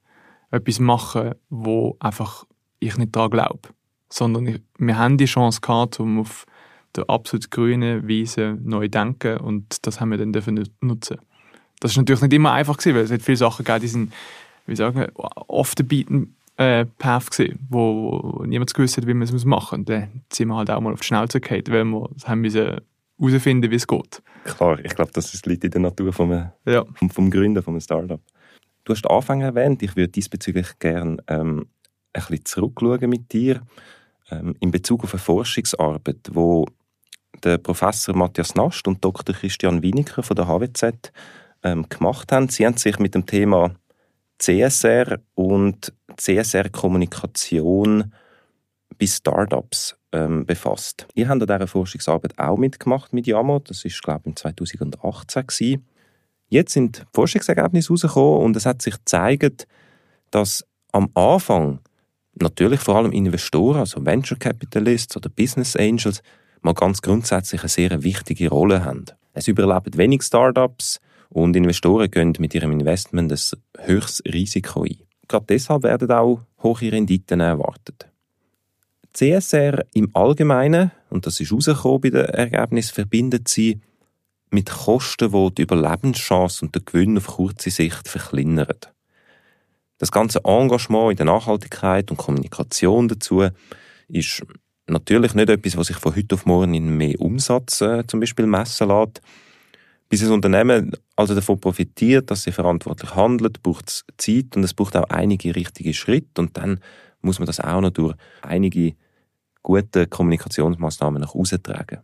etwas 0.52 0.80
machen, 0.80 1.36
wo 1.50 1.96
einfach 2.00 2.46
ich 2.80 2.98
nicht 2.98 3.16
daran 3.16 3.32
glaube. 3.32 3.70
Sondern 4.10 4.48
ich, 4.48 4.62
wir 4.78 4.98
haben 4.98 5.18
die 5.18 5.26
Chance 5.26 5.62
gehabt, 5.62 6.00
um 6.02 6.20
auf 6.20 6.46
der 6.96 7.10
absolut 7.10 7.52
grünen 7.52 8.08
Wiese 8.08 8.58
neu 8.62 8.88
denken 8.88 9.38
und 9.38 9.86
das 9.86 10.00
haben 10.00 10.12
wir 10.12 10.18
dann 10.18 10.34
dürfen 10.34 10.64
nutzen. 10.82 11.18
Das 11.80 11.92
ist 11.92 11.98
natürlich 11.98 12.22
nicht 12.22 12.34
immer 12.34 12.54
einfach 12.54 12.78
gewesen, 12.78 12.96
weil 12.96 13.04
es 13.04 13.12
hat 13.12 13.22
viele 13.22 13.38
Sachen 13.38 13.66
gegeben, 13.66 13.82
die 13.82 13.88
sind, 13.88 14.14
wie 14.68 14.76
sagen, 14.76 15.08
off 15.16 15.74
the 15.78 15.84
beaten 15.84 16.36
äh, 16.58 16.86
Path 16.86 17.32
gewesen, 17.32 17.60
wo, 17.70 18.22
wo 18.24 18.46
niemand 18.46 18.74
gewusst 18.74 18.98
hat, 18.98 19.08
wie 19.08 19.14
man 19.14 19.28
es 19.28 19.46
machen 19.46 19.80
muss. 19.80 19.80
Und 19.80 19.90
dann 19.90 20.22
sind 20.32 20.48
wir 20.48 20.56
halt 20.56 20.70
auch 20.70 20.80
mal 20.80 20.94
auf 20.94 21.02
die 21.02 21.08
Schnauze 21.08 21.42
gefallen, 21.42 21.64
weil 21.68 21.86
wir 21.86 22.10
haben 22.26 22.42
müssen 22.42 22.80
herausfinden, 23.20 23.72
wie 23.72 23.76
es 23.76 23.88
geht. 23.88 24.22
Klar, 24.46 24.80
ich 24.84 24.96
glaube, 24.96 25.12
das 25.14 25.34
ist 25.34 25.46
liegt 25.46 25.64
in 25.64 25.72
der 25.72 25.82
Natur 25.82 26.14
vom, 26.14 26.32
ja. 26.66 26.86
vom, 26.96 27.10
vom 27.10 27.32
Gründer, 27.32 27.64
vom 27.64 27.80
Startup. 27.80 28.22
Du 28.84 28.94
hast 28.94 29.10
Anfang 29.10 29.42
erwähnt, 29.42 29.82
ich 29.82 29.96
würde 29.96 30.10
diesbezüglich 30.10 30.80
gerne 30.80 31.18
ähm, 31.28 31.66
ein 32.14 32.22
bisschen 32.22 32.46
zurückschauen 32.46 33.10
mit 33.10 33.32
dir 33.32 33.62
ähm, 34.30 34.56
in 34.60 34.72
Bezug 34.72 35.04
auf 35.04 35.14
eine 35.14 35.20
Forschungsarbeit, 35.20 36.30
wo 36.32 36.66
der 37.44 37.58
Professor 37.58 38.16
Matthias 38.16 38.56
Nast 38.56 38.88
und 38.88 39.04
Dr. 39.04 39.36
Christian 39.36 39.82
Winiker 39.82 40.24
von 40.24 40.36
der 40.36 40.48
HWZ 40.48 41.12
ähm, 41.64 41.88
gemacht 41.90 42.32
haben. 42.32 42.50
Sie 42.50 42.66
haben 42.66 42.78
sich 42.78 43.00
mit 43.00 43.16
dem 43.16 43.26
Thema 43.26 43.76
CSR 44.38 45.20
und 45.36 45.94
CSR-Kommunikation 46.18 48.14
bei 49.00 49.08
Startups 49.08 49.96
ähm, 50.12 50.46
befasst. 50.46 51.08
Ihr 51.16 51.28
habt 51.28 51.42
an 51.42 51.48
dieser 51.48 51.68
Forschungsarbeit 51.68 52.38
auch 52.38 52.58
mitgemacht 52.58 53.14
mit 53.14 53.28
Yamo. 53.28 53.60
Das 53.60 53.84
ist, 53.86 54.02
glaube 54.04 54.30
ich, 54.30 54.36
2018 54.36 55.48
gewesen. 55.48 55.86
Jetzt 56.50 56.74
sind 56.74 57.06
Forschungsergebnisse 57.14 57.90
herausgekommen 57.90 58.46
und 58.46 58.56
es 58.56 58.66
hat 58.66 58.82
sich 58.82 58.96
gezeigt, 58.96 59.68
dass 60.30 60.66
am 60.92 61.10
Anfang 61.16 61.80
natürlich 62.36 62.80
vor 62.80 62.96
allem 62.96 63.12
Investoren, 63.12 63.80
also 63.80 64.06
Venture 64.06 64.38
Capitalists 64.38 65.16
oder 65.18 65.30
Business 65.30 65.76
Angels, 65.76 66.22
mal 66.64 66.74
ganz 66.74 67.02
grundsätzlich 67.02 67.62
eine 67.62 67.70
sehr 67.70 68.04
wichtige 68.04 68.50
Rolle 68.50 68.84
haben. 68.84 69.06
Es 69.34 69.48
überleben 69.48 69.98
wenig 69.98 70.24
Startups 70.24 71.00
und 71.30 71.56
Investoren 71.56 72.10
gehen 72.10 72.34
mit 72.40 72.54
ihrem 72.54 72.72
Investment 72.72 73.32
ein 73.32 73.86
höchstes 73.86 74.24
Risiko 74.34 74.84
ein. 74.84 74.98
Gerade 75.28 75.46
deshalb 75.48 75.84
werden 75.84 76.12
auch 76.12 76.42
hohe 76.62 76.92
Renditen 76.92 77.40
erwartet. 77.40 78.08
CSR 79.14 79.86
im 79.94 80.10
Allgemeinen, 80.14 80.92
und 81.10 81.26
das 81.26 81.40
ist 81.40 81.52
herausgekommen 81.52 82.02
bei 82.02 82.10
den 82.10 82.26
Ergebnissen, 82.26 82.94
verbindet 82.94 83.48
sie 83.48 83.80
mit 84.50 84.70
Kosten, 84.70 85.32
die 85.32 85.56
die 85.56 85.62
Überlebenschance 85.64 86.66
und 86.66 86.76
den 86.76 86.86
Gewinn 86.86 87.18
auf 87.18 87.28
kurze 87.28 87.70
Sicht 87.70 88.08
verkleinern. 88.08 88.68
Das 89.98 90.12
ganze 90.12 90.44
Engagement 90.44 91.12
in 91.12 91.18
der 91.18 91.26
Nachhaltigkeit 91.28 92.12
und 92.12 92.18
Kommunikation 92.18 93.08
dazu 93.08 93.48
ist 94.08 94.44
natürlich 94.88 95.34
nicht 95.34 95.50
etwas, 95.50 95.78
was 95.78 95.88
sich 95.88 95.98
von 95.98 96.16
heute 96.16 96.36
auf 96.36 96.46
morgen 96.46 96.74
in 96.74 96.98
mehr 96.98 97.20
Umsatz 97.20 97.82
äh, 97.82 98.06
zum 98.08 98.20
Beispiel 98.20 98.46
messen 98.46 98.88
lässt. 98.88 99.22
Bis 100.10 100.24
ein 100.24 100.32
Unternehmen 100.32 100.92
also 101.16 101.34
davon 101.34 101.60
profitiert, 101.60 102.30
dass 102.30 102.44
sie 102.44 102.52
verantwortlich 102.52 103.16
handelt, 103.16 103.64
braucht 103.64 103.90
es 103.90 104.06
Zeit 104.18 104.56
und 104.56 104.64
es 104.64 104.74
braucht 104.74 104.96
auch 104.96 105.10
einige 105.10 105.56
richtige 105.56 105.94
Schritte 105.94 106.42
und 106.42 106.58
dann 106.58 106.80
muss 107.22 107.40
man 107.40 107.48
das 107.48 107.60
auch 107.60 107.82
noch 107.82 107.90
durch 107.90 108.16
einige 108.42 108.96
gute 109.64 110.06
Kommunikationsmaßnahmen 110.08 111.22
nach 111.22 111.34
außen 111.34 111.64
tragen. 111.64 112.02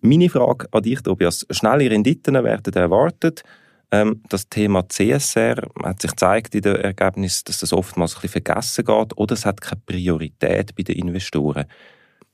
Meine 0.00 0.30
Frage 0.30 0.68
an 0.70 0.82
dich, 0.82 1.02
Tobias. 1.02 1.46
Schnelle 1.50 1.90
Renditen 1.90 2.34
werden 2.34 2.74
erwartet. 2.74 3.42
Ähm, 3.90 4.22
das 4.28 4.48
Thema 4.48 4.88
CSR 4.88 5.68
hat 5.82 6.02
sich 6.02 6.10
gezeigt 6.10 6.54
in 6.54 6.62
den 6.62 6.76
Ergebnissen, 6.76 7.44
dass 7.46 7.60
das 7.60 7.72
oftmals 7.72 8.14
ein 8.16 8.22
bisschen 8.22 8.42
vergessen 8.42 8.84
geht 8.84 9.16
oder 9.16 9.34
es 9.34 9.44
hat 9.44 9.60
keine 9.60 9.82
Priorität 9.84 10.74
bei 10.74 10.82
den 10.82 10.96
Investoren. 10.96 11.64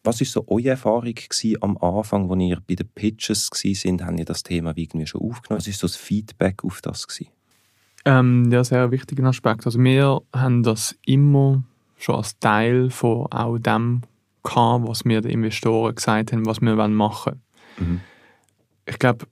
Was 0.02 0.21
war 0.21 0.26
so 0.26 0.45
eure 0.49 0.71
Erfahrung 0.71 1.14
am 1.61 1.76
Anfang, 1.78 2.30
als 2.30 2.40
ihr 2.40 2.59
bei 2.66 2.75
den 2.75 2.88
Pitches 2.88 3.50
sind? 3.52 4.02
Haben 4.02 4.19
ihr 4.19 4.25
das 4.25 4.42
Thema 4.42 4.73
irgendwie 4.75 5.07
schon 5.07 5.21
aufgenommen? 5.21 5.59
Was 5.59 5.66
war 5.66 5.75
so 5.75 5.87
das 5.87 5.97
Feedback 5.97 6.64
auf 6.64 6.80
das? 6.80 7.07
Ähm, 8.07 8.50
ja, 8.50 8.64
sehr 8.64 8.90
wichtiger 8.90 9.25
Aspekt. 9.25 9.66
Also 9.66 9.78
wir 9.78 10.23
haben 10.35 10.62
das 10.62 10.97
immer 11.04 11.62
schon 11.99 12.14
als 12.16 12.38
Teil 12.38 12.88
von 12.90 13.26
auch 13.26 13.59
dem 13.59 14.02
gehabt, 14.42 14.88
was 14.88 15.04
wir 15.04 15.21
den 15.21 15.33
Investoren 15.33 15.95
gesagt 15.95 16.33
haben, 16.33 16.47
was 16.47 16.61
wir 16.61 16.75
machen 16.88 17.40
wollen. 17.78 17.88
Mhm. 17.88 18.00
Ich 18.87 18.99
glaube, 18.99 19.26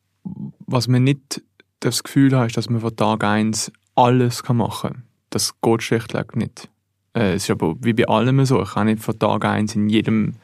was 0.67 0.89
man 0.89 1.05
nicht 1.05 1.43
das 1.81 2.03
Gefühl 2.03 2.37
hat, 2.37 2.49
ist, 2.49 2.57
dass 2.57 2.69
man 2.69 2.81
von 2.81 2.95
Tag 2.95 3.25
1 3.25 3.73
alles 3.95 4.47
machen 4.49 4.91
kann. 4.91 5.03
Das 5.31 5.61
geht 5.61 5.83
schlichtweg 5.83 6.37
nicht. 6.37 6.69
Äh, 7.15 7.35
es 7.35 7.45
ist 7.45 7.51
aber 7.51 7.77
wie 7.81 7.93
bei 7.93 8.07
allem 8.07 8.45
so. 8.45 8.63
Ich 8.63 8.75
kann 8.75 8.87
nicht 8.87 9.03
von 9.03 9.19
Tag 9.19 9.45
1 9.45 9.75
in 9.75 9.89
jedem 9.89 10.35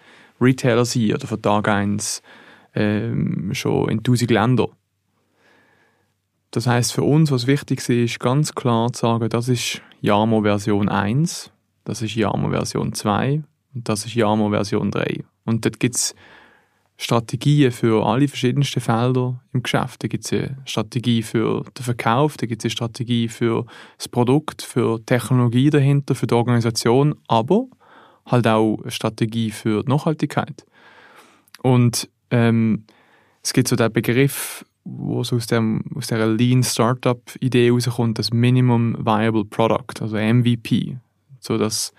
Retailer 0.41 0.85
sein 0.85 1.15
oder 1.15 1.27
von 1.27 1.41
Tag 1.41 1.69
1 1.69 2.23
ähm, 2.75 3.51
schon 3.53 3.89
in 3.89 3.99
1000 3.99 4.31
Ländern. 4.31 4.69
Das 6.51 6.67
heißt 6.67 6.93
für 6.93 7.03
uns, 7.03 7.31
was 7.31 7.47
wichtig 7.47 7.81
ist, 7.81 7.89
ist 7.91 8.21
ganz 8.21 8.55
klar 8.55 8.93
zu 8.93 9.01
sagen, 9.01 9.29
das 9.29 9.49
ist 9.49 9.83
Yamo 10.01 10.43
Version 10.43 10.89
1, 10.89 11.51
das 11.85 12.03
ist 12.03 12.15
Yamo 12.15 12.51
Version 12.51 12.93
2 12.93 13.43
und 13.75 13.89
das 13.89 14.07
ist 14.07 14.15
Yamo 14.15 14.51
Version 14.51 14.91
3. 14.91 15.25
Und 15.45 15.65
dort 15.65 15.81
gibt 15.81 15.97
es 15.97 16.15
Strategien 16.97 17.73
für 17.73 18.07
alle 18.07 18.29
verschiedensten 18.29 18.81
Felder 18.81 19.41
im 19.53 19.65
Geschäft. 19.65 20.05
Da 20.05 20.09
gibt 20.09 20.25
es 20.25 20.33
eine 20.33 20.57
Strategie 20.65 21.23
für 21.23 21.65
den 21.77 21.85
Verkauf, 21.85 22.37
da 22.37 22.47
gibt 22.47 22.63
es 22.63 22.67
eine 22.67 22.71
Strategie 22.71 23.29
für 23.29 23.67
das 23.99 24.09
Produkt, 24.09 24.63
für 24.63 25.05
Technologie 25.05 25.71
dahinter, 25.71 26.15
für 26.15 26.29
die 26.29 26.35
Organisation, 26.35 27.17
aber 27.27 27.67
halt 28.27 28.47
auch 28.47 28.79
eine 28.83 28.91
Strategie 28.91 29.51
für 29.51 29.83
die 29.83 29.91
Nachhaltigkeit. 29.91 30.65
Und 31.63 32.09
ähm, 32.31 32.85
es 33.43 33.53
gibt 33.53 33.69
so 33.69 33.77
den 33.77 33.93
Begriff, 33.93 34.65
wo 34.85 35.25
so 35.25 35.37
aus, 35.37 35.47
dem, 35.47 35.85
aus 35.95 36.09
der 36.09 36.27
Lean 36.27 36.63
Startup 36.63 37.21
Idee 37.41 37.71
rauskommt, 37.71 38.19
das 38.19 38.33
Minimum 38.33 38.97
Viable 39.05 39.45
Product, 39.45 40.01
also 40.01 40.17
MVP. 40.17 40.97
So 41.41 41.59
das 41.59 41.93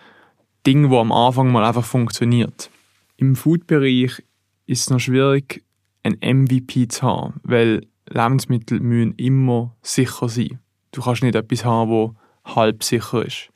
Ding, 0.65 0.89
wo 0.89 1.00
am 1.00 1.12
Anfang 1.12 1.51
mal 1.51 1.65
einfach 1.65 1.86
funktioniert. 1.86 2.70
Im 3.17 3.36
Food-Bereich 3.36 4.24
ist 4.65 4.82
es 4.82 4.89
noch 4.89 5.00
schwierig, 5.00 5.63
ein 6.03 6.17
MVP 6.22 6.88
zu 6.88 7.03
haben, 7.03 7.39
weil 7.44 7.88
Lebensmittel 8.08 8.79
müssen 8.79 9.13
immer 9.15 9.75
sicher 9.82 10.29
sein. 10.29 10.60
Du 10.91 11.01
kannst 11.01 11.24
nicht 11.24 11.36
etwas 11.36 11.65
haben, 11.65 11.89
wo 11.89 12.15
halb 12.44 12.84
sicher 12.84 13.25
ist. 13.25 13.50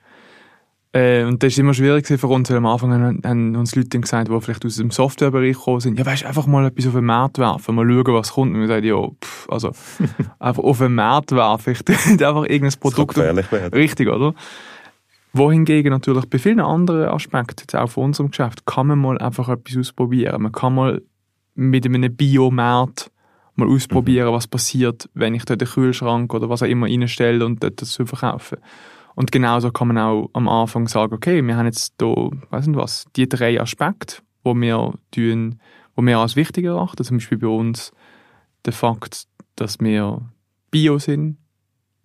Äh, 0.92 1.24
und 1.24 1.44
das 1.44 1.54
ist 1.54 1.60
immer 1.60 1.76
schwierig 1.76 2.08
für 2.08 2.28
uns, 2.28 2.50
weil 2.50 2.58
am 2.58 2.66
Anfang 2.66 2.92
haben, 2.92 3.22
haben 3.24 3.56
uns 3.56 3.76
Leute 3.76 4.00
gesagt, 4.00 4.28
die 4.28 4.42
vielleicht 4.42 4.66
aus 4.66 4.78
dem 4.78 4.90
Softwarebereich 4.90 5.56
gekommen 5.56 5.82
sind, 5.82 6.00
ja 6.00 6.06
weißt, 6.06 6.26
einfach 6.26 6.48
mal 6.48 6.66
etwas 6.66 6.88
auf 6.88 6.94
den 6.94 7.06
Markt 7.06 7.38
werfen, 7.38 7.76
mal 7.76 7.88
schauen, 7.88 8.14
was 8.16 8.34
kommt. 8.34 8.56
Und 8.56 8.62
wir 8.62 8.68
sagen, 8.68 8.88
ja, 8.88 9.08
pff, 9.24 9.48
also 9.50 9.72
einfach 10.40 10.64
auf 10.64 10.80
den 10.80 10.96
Markt 10.96 11.32
werfen, 11.32 11.74
ich 11.74 11.88
einfach 12.26 12.44
irgendein 12.44 12.80
Produkt. 12.80 13.18
Das 13.18 13.52
Richtig, 13.74 14.10
oder? 14.10 14.34
Wohingegen 15.32 15.92
natürlich 15.92 16.26
bei 16.26 16.40
vielen 16.40 16.60
anderen 16.60 17.10
Aspekten, 17.10 17.62
jetzt 17.62 17.76
auch 17.76 17.90
von 17.90 18.06
unserem 18.06 18.32
Geschäft, 18.32 18.66
kann 18.66 18.88
man 18.88 18.98
mal 18.98 19.18
einfach 19.20 19.48
etwas 19.48 19.78
ausprobieren. 19.78 20.42
Man 20.42 20.52
kann 20.52 20.74
mal 20.74 21.04
mit 21.54 21.86
einem 21.86 22.16
Biomarkt 22.16 23.12
mal 23.54 23.68
ausprobieren, 23.68 24.30
mhm. 24.30 24.34
was 24.34 24.48
passiert, 24.48 25.08
wenn 25.14 25.36
ich 25.36 25.46
dort 25.46 25.62
den 25.62 25.68
Kühlschrank 25.68 26.34
oder 26.34 26.50
was 26.50 26.64
auch 26.64 26.68
immer 26.68 26.88
reinstelle 26.88 27.46
und 27.46 27.62
dort 27.62 27.80
das 27.80 27.96
verkaufen. 27.96 28.58
Und 29.20 29.34
genauso 29.34 29.70
kann 29.70 29.90
man 29.90 29.98
auch 29.98 30.30
am 30.32 30.48
Anfang 30.48 30.88
sagen, 30.88 31.14
okay, 31.14 31.46
wir 31.46 31.58
haben 31.58 31.66
jetzt 31.66 31.96
hier, 32.00 32.32
weiss 32.52 32.68
nicht 32.68 32.78
was, 32.78 33.06
die 33.18 33.28
drei 33.28 33.60
Aspekte, 33.60 34.22
wo 34.46 34.56
wir 34.56 34.94
tun, 35.12 35.60
wo 35.94 36.02
wir 36.04 36.20
als 36.20 36.38
wichtig 36.38 36.64
erachten. 36.64 37.04
Zum 37.04 37.18
Beispiel 37.18 37.38
bei 37.38 37.48
uns 37.48 37.92
der 38.64 38.72
Fakt, 38.72 39.28
dass 39.58 39.82
wir 39.82 40.22
Bio 40.72 41.00
sind, 41.00 41.36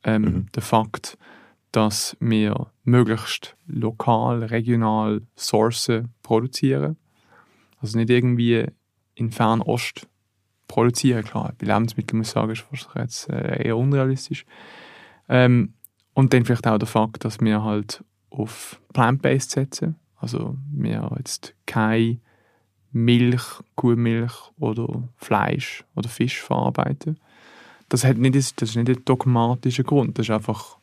ähm, 0.02 0.23
mhm. 0.23 0.47
der 0.56 0.62
Fakt, 0.62 1.16
dass 1.71 2.16
wir 2.18 2.73
möglichst 2.83 3.54
lokal, 3.68 4.42
regional 4.42 5.23
Sourcen 5.37 6.12
produzieren. 6.25 6.97
Also 7.80 7.97
nicht 7.97 8.11
irgendwie 8.11 8.66
in 9.14 9.30
Fernost 9.30 10.09
produzieren, 10.66 11.23
klar. 11.23 11.52
Bei 11.59 11.66
Lebensmitteln 11.66 12.18
muss 12.18 12.26
ich 12.26 12.35
sagen, 12.35 12.50
ist 12.50 12.88
jetzt 12.97 13.30
äh, 13.30 13.68
eher 13.68 13.76
unrealistisch. 13.76 14.44
Ähm, 15.28 15.75
und 16.14 16.33
dann 16.33 16.44
vielleicht 16.44 16.66
auch 16.66 16.78
der 16.78 16.88
Fakt, 16.88 17.25
dass 17.25 17.40
wir 17.40 17.62
halt 17.62 18.02
auf 18.30 18.80
Plant-Based 18.92 19.50
setzen. 19.50 19.97
Also 20.16 20.56
wir 20.73 21.11
jetzt 21.18 21.54
keine 21.66 22.18
Milch, 22.92 23.42
Kuhmilch 23.75 24.33
oder 24.59 25.09
Fleisch 25.16 25.85
oder 25.97 26.09
Fisch 26.09 26.40
verarbeiten. 26.40 27.18
Das, 27.88 28.04
hat 28.04 28.16
nicht, 28.16 28.35
das 28.35 28.71
ist 28.71 28.76
nicht 28.76 28.88
ein 28.88 29.04
dogmatischer 29.04 29.83
Grund. 29.83 30.18
Das 30.18 30.26
ist 30.26 30.30
einfach, 30.30 30.78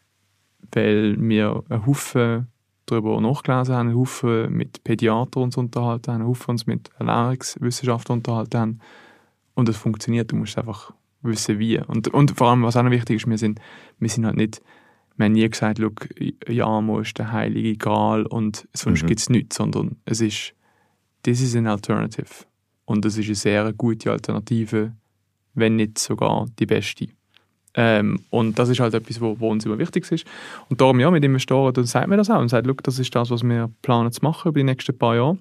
weil 0.73 1.15
wir 1.17 1.63
einen 1.69 1.85
Haufen 1.85 2.47
darüber 2.85 3.19
nachgelesen 3.21 3.75
haben, 3.75 3.87
einen 3.89 3.97
Haufen 3.97 4.51
mit 4.53 4.83
Pädiatern 4.83 5.43
uns 5.43 5.57
unterhalten 5.57 6.11
haben, 6.11 6.21
einen 6.21 6.29
Haufen 6.29 6.51
uns 6.51 6.67
mit 6.67 6.89
Ernährungswissenschaftlern 6.99 8.19
unterhalten 8.19 8.59
haben. 8.59 8.79
Und 9.53 9.69
es 9.69 9.77
funktioniert. 9.77 10.31
Du 10.31 10.35
musst 10.35 10.57
einfach 10.57 10.93
wissen, 11.21 11.59
wie. 11.59 11.79
Und, 11.79 12.09
und 12.09 12.37
vor 12.37 12.49
allem, 12.49 12.63
was 12.63 12.75
auch 12.75 12.83
noch 12.83 12.91
wichtig 12.91 13.17
ist, 13.17 13.29
wir 13.29 13.37
sind, 13.37 13.59
wir 13.99 14.09
sind 14.09 14.25
halt 14.25 14.37
nicht 14.37 14.61
wir 15.17 15.25
haben 15.25 15.33
nie 15.33 15.49
gesagt, 15.49 15.79
Jamo 16.47 16.99
ist 16.99 17.17
der 17.17 17.31
heilige 17.31 17.77
Gral 17.77 18.25
und 18.25 18.67
sonst 18.73 19.03
mhm. 19.03 19.07
gibt 19.07 19.19
es 19.19 19.29
nichts, 19.29 19.57
sondern 19.57 19.97
es 20.05 20.21
ist, 20.21 20.53
this 21.23 21.41
is 21.41 21.55
an 21.55 21.67
alternative. 21.67 22.45
Und 22.85 23.05
es 23.05 23.17
ist 23.17 23.27
eine 23.27 23.35
sehr 23.35 23.73
gute 23.73 24.11
Alternative, 24.11 24.93
wenn 25.53 25.75
nicht 25.75 25.99
sogar 25.99 26.47
die 26.59 26.65
beste. 26.65 27.07
Ähm, 27.73 28.19
und 28.29 28.59
das 28.59 28.69
ist 28.69 28.79
halt 28.79 28.93
etwas, 28.93 29.21
wo, 29.21 29.39
wo, 29.39 29.49
uns 29.49 29.65
immer 29.65 29.77
wichtig 29.77 30.11
ist. 30.11 30.25
Und 30.69 30.81
darum, 30.81 30.99
ja, 30.99 31.09
mit 31.09 31.23
Investoren, 31.23 31.73
dann 31.73 31.85
sagt 31.85 32.07
man 32.07 32.17
das 32.17 32.29
auch 32.29 32.39
und 32.39 32.49
sagt, 32.49 32.67
das 32.83 32.99
ist 32.99 33.15
das, 33.15 33.29
was 33.29 33.43
wir 33.43 33.69
planen 33.81 34.11
zu 34.11 34.21
machen 34.23 34.49
über 34.49 34.59
die 34.59 34.65
nächsten 34.65 34.97
paar 34.97 35.15
Jahre. 35.15 35.37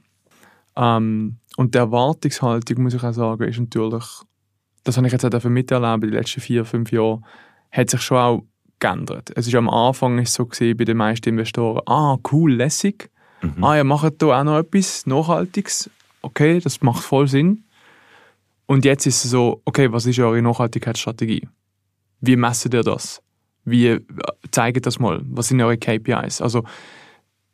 Ähm, 0.76 1.38
und 1.56 1.74
die 1.74 1.78
Erwartungshaltung, 1.78 2.82
muss 2.82 2.94
ich 2.94 3.02
auch 3.02 3.12
sagen, 3.12 3.48
ist 3.48 3.58
natürlich, 3.58 4.04
das 4.84 4.96
habe 4.96 5.06
ich 5.08 5.12
jetzt 5.12 5.24
auch 5.24 5.44
miterleben, 5.44 6.08
die 6.08 6.16
letzten 6.16 6.40
vier, 6.40 6.64
fünf 6.64 6.92
Jahre, 6.92 7.20
hat 7.72 7.90
sich 7.90 8.00
schon 8.00 8.16
auch 8.16 8.44
geändert. 8.80 9.30
Es 9.36 9.46
ist 9.46 9.54
am 9.54 9.68
Anfang 9.68 10.18
ist 10.18 10.34
so 10.34 10.46
gesehen 10.46 10.76
bei 10.76 10.84
den 10.84 10.96
meisten 10.96 11.28
Investoren, 11.28 11.82
ah, 11.86 12.16
cool, 12.32 12.54
lässig. 12.54 13.10
Mhm. 13.42 13.64
Ah, 13.64 13.76
ihr 13.76 13.84
macht 13.84 14.20
da 14.20 14.40
auch 14.40 14.44
noch 14.44 14.58
etwas 14.58 15.06
Nachhaltiges. 15.06 15.90
Okay, 16.22 16.60
das 16.60 16.82
macht 16.82 17.02
voll 17.02 17.28
Sinn. 17.28 17.64
Und 18.66 18.84
jetzt 18.84 19.06
ist 19.06 19.24
es 19.24 19.30
so, 19.30 19.62
okay, 19.64 19.90
was 19.92 20.06
ist 20.06 20.18
eure 20.18 20.42
Nachhaltigkeitsstrategie? 20.42 21.48
Wie 22.20 22.36
messen 22.36 22.72
ihr 22.72 22.82
das? 22.82 23.22
Wie 23.64 23.88
äh, 23.88 24.00
zeigt 24.50 24.86
das 24.86 24.98
mal? 24.98 25.20
Was 25.24 25.48
sind 25.48 25.60
eure 25.60 25.78
KPIs? 25.78 26.40
Also 26.40 26.64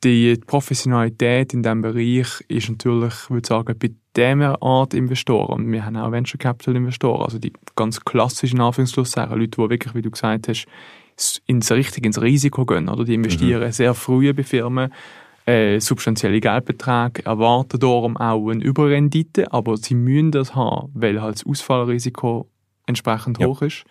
die 0.04 0.36
Professionalität 0.46 1.54
in 1.54 1.62
diesem 1.62 1.80
Bereich 1.80 2.44
ist 2.48 2.68
natürlich, 2.68 3.14
ich 3.24 3.30
würde 3.30 3.48
sagen, 3.48 3.78
bei 3.78 3.90
dieser 4.16 4.62
Art 4.62 4.94
Investoren, 4.94 5.64
und 5.64 5.72
wir 5.72 5.84
haben 5.84 5.96
auch 5.96 6.12
Venture 6.12 6.38
Capital 6.38 6.76
Investoren, 6.76 7.22
also 7.22 7.38
die 7.38 7.52
ganz 7.76 8.00
klassischen 8.00 8.60
Anführungsschlusszeichen, 8.60 9.38
Leute, 9.38 9.62
die 9.62 9.70
wirklich, 9.70 9.94
wie 9.94 10.02
du 10.02 10.10
gesagt 10.10 10.48
hast, 10.48 10.66
ins 11.46 11.70
richtig 11.70 12.04
ins 12.04 12.20
Risiko 12.20 12.66
gehen. 12.66 12.88
Oder? 12.88 13.04
Die 13.04 13.14
investieren 13.14 13.66
mhm. 13.66 13.72
sehr 13.72 13.94
früh 13.94 14.32
bei 14.32 14.42
Firmen, 14.42 14.92
äh, 15.46 15.80
substanzielle 15.80 16.40
Geldbeträge, 16.40 17.24
erwarten 17.24 17.78
darum 17.78 18.16
auch 18.16 18.50
eine 18.50 18.64
Überrendite, 18.64 19.52
aber 19.52 19.76
sie 19.76 19.94
müssen 19.94 20.32
das 20.32 20.54
haben, 20.54 20.90
weil 20.94 21.22
halt 21.22 21.36
das 21.36 21.46
Ausfallrisiko 21.46 22.48
entsprechend 22.86 23.38
ja. 23.38 23.46
hoch 23.46 23.62
ist. 23.62 23.84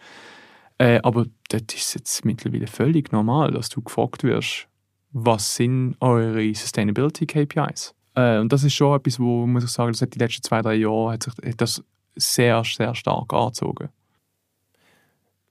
Äh, 0.77 0.99
aber 1.03 1.25
das 1.49 1.61
ist 1.73 1.95
jetzt 1.95 2.25
mittlerweile 2.25 2.67
völlig 2.67 3.11
normal, 3.11 3.51
dass 3.51 3.69
du 3.69 3.81
gefragt 3.81 4.23
wirst, 4.23 4.67
was 5.13 5.55
sind 5.55 5.95
eure 6.01 6.53
Sustainability 6.53 7.25
KPIs? 7.25 7.95
Äh, 8.15 8.39
und 8.39 8.51
das 8.51 8.63
ist 8.63 8.73
schon 8.73 8.97
etwas, 8.97 9.19
wo, 9.19 9.47
muss 9.47 9.63
ich 9.63 9.69
sagen, 9.69 9.93
das 9.93 10.01
hat 10.01 10.13
die 10.13 10.19
letzten 10.19 10.43
zwei, 10.43 10.61
drei 10.61 10.75
Jahre 10.75 11.13
hat 11.13 11.23
sich 11.23 11.55
das 11.55 11.83
sehr, 12.15 12.63
sehr 12.65 12.93
stark 12.95 13.33
angezogen. 13.33 13.89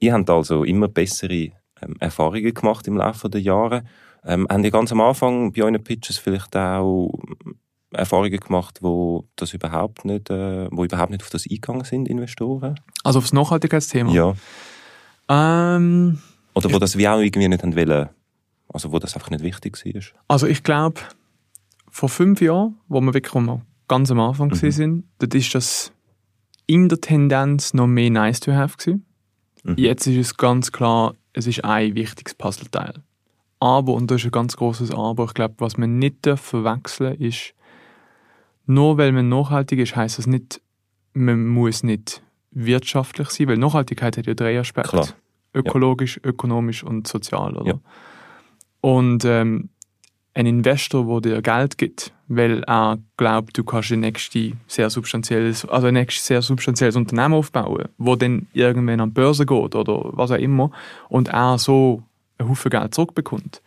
Ihr 0.00 0.12
habt 0.12 0.28
also 0.28 0.64
immer 0.64 0.88
bessere 0.88 1.52
ähm, 1.84 1.96
Erfahrungen 2.00 2.54
gemacht 2.54 2.86
im 2.86 2.96
Laufe 2.96 3.28
der 3.28 3.40
Jahre. 3.40 3.84
Ähm, 4.24 4.46
haben 4.50 4.62
die 4.62 4.70
ganz 4.70 4.90
am 4.92 5.00
Anfang 5.00 5.52
bei 5.52 5.62
euren 5.62 5.82
Pitches 5.82 6.18
vielleicht 6.18 6.56
auch 6.56 7.10
ähm, 7.44 7.56
Erfahrungen 7.92 8.38
gemacht, 8.38 8.78
wo 8.80 9.28
das 9.36 9.54
überhaupt 9.54 10.04
nicht, 10.04 10.30
äh, 10.30 10.68
wo 10.70 10.84
überhaupt 10.84 11.10
nicht 11.10 11.22
auf 11.22 11.30
das 11.30 11.44
eingegangen 11.44 11.84
sind, 11.84 12.08
Investoren? 12.08 12.80
Also 13.02 13.18
aufs 13.18 13.32
Nachhaltigkeitsthema? 13.32 14.12
Ja. 14.12 14.34
Ähm, 15.28 16.18
Oder 16.54 16.72
wo 16.72 16.78
das 16.78 16.98
wie 16.98 17.08
auch 17.08 17.20
irgendwie 17.20 17.48
nicht 17.48 17.62
haben 17.62 17.76
wollen, 17.76 18.08
also 18.68 18.92
wo 18.92 18.98
das 18.98 19.14
einfach 19.14 19.30
nicht 19.30 19.42
wichtig 19.42 19.76
war? 19.84 20.02
Also 20.28 20.46
ich 20.46 20.62
glaube, 20.62 21.00
vor 21.88 22.08
fünf 22.08 22.40
Jahren, 22.40 22.76
wo 22.88 23.00
wir 23.00 23.14
wirklich 23.14 23.44
ganz 23.88 24.10
am 24.10 24.20
Anfang 24.20 24.48
mhm. 24.48 24.70
sind, 24.70 25.04
dort 25.18 25.34
ist 25.34 25.54
das 25.54 25.92
in 26.66 26.88
der 26.88 27.00
Tendenz 27.00 27.74
noch 27.74 27.86
mehr 27.86 28.10
nice 28.10 28.40
to 28.40 28.52
have 28.52 28.76
gewesen. 28.76 29.06
Mhm. 29.62 29.74
Jetzt 29.76 30.06
ist 30.06 30.16
es 30.16 30.36
ganz 30.36 30.72
klar, 30.72 31.14
es 31.34 31.46
ist 31.46 31.64
ein 31.64 31.94
wichtiges 31.94 32.34
Puzzleteil. 32.34 32.94
Aber, 33.60 33.92
und 33.94 34.10
das 34.10 34.22
ist 34.22 34.26
ein 34.26 34.30
ganz 34.30 34.56
großes 34.56 34.92
Aber, 34.92 35.24
ich 35.24 35.34
glaube, 35.34 35.54
was 35.58 35.76
man 35.76 35.98
nicht 35.98 36.26
darf 36.26 36.40
verwechseln 36.40 37.14
ist, 37.20 37.54
nur 38.66 38.96
weil 38.96 39.12
man 39.12 39.28
nachhaltig 39.28 39.78
ist, 39.80 39.94
heißt 39.94 40.18
das 40.18 40.26
nicht, 40.26 40.62
man 41.12 41.46
muss 41.46 41.82
nicht 41.82 42.22
wirtschaftlich 42.50 43.28
sein, 43.30 43.48
weil 43.48 43.58
Nachhaltigkeit 43.58 44.16
hat 44.16 44.26
ja 44.26 44.34
drei 44.34 44.58
Aspekte. 44.58 44.90
Klar. 44.90 45.08
Ökologisch, 45.52 46.20
ökonomisch 46.24 46.82
und 46.82 47.06
sozial. 47.06 47.56
Oder? 47.56 47.66
Ja. 47.66 47.80
Und 48.80 49.24
ähm, 49.24 49.70
ein 50.34 50.46
Investor, 50.46 51.20
der 51.20 51.36
dir 51.36 51.42
Geld 51.42 51.78
gibt, 51.78 52.12
weil 52.26 52.64
er 52.64 52.98
glaubt, 53.16 53.56
du 53.56 53.62
kannst 53.62 53.92
ein 53.92 54.00
nächstes 54.00 54.52
sehr 54.66 54.90
substanzielles, 54.90 55.64
also 55.66 55.86
ein 55.86 55.94
nächstes 55.94 56.26
sehr 56.26 56.42
substanzielles 56.42 56.96
Unternehmen 56.96 57.34
aufbauen, 57.34 57.88
wo 57.98 58.16
dann 58.16 58.48
irgendwann 58.52 59.00
an 59.00 59.10
die 59.10 59.14
Börse 59.14 59.46
geht 59.46 59.74
oder 59.74 60.10
was 60.12 60.32
auch 60.32 60.38
immer 60.38 60.72
und 61.08 61.28
er 61.28 61.58
so 61.58 62.02
einen 62.38 62.48
Haufen 62.48 62.70
Geld 62.70 62.94
zurückbekommt. 62.94 63.62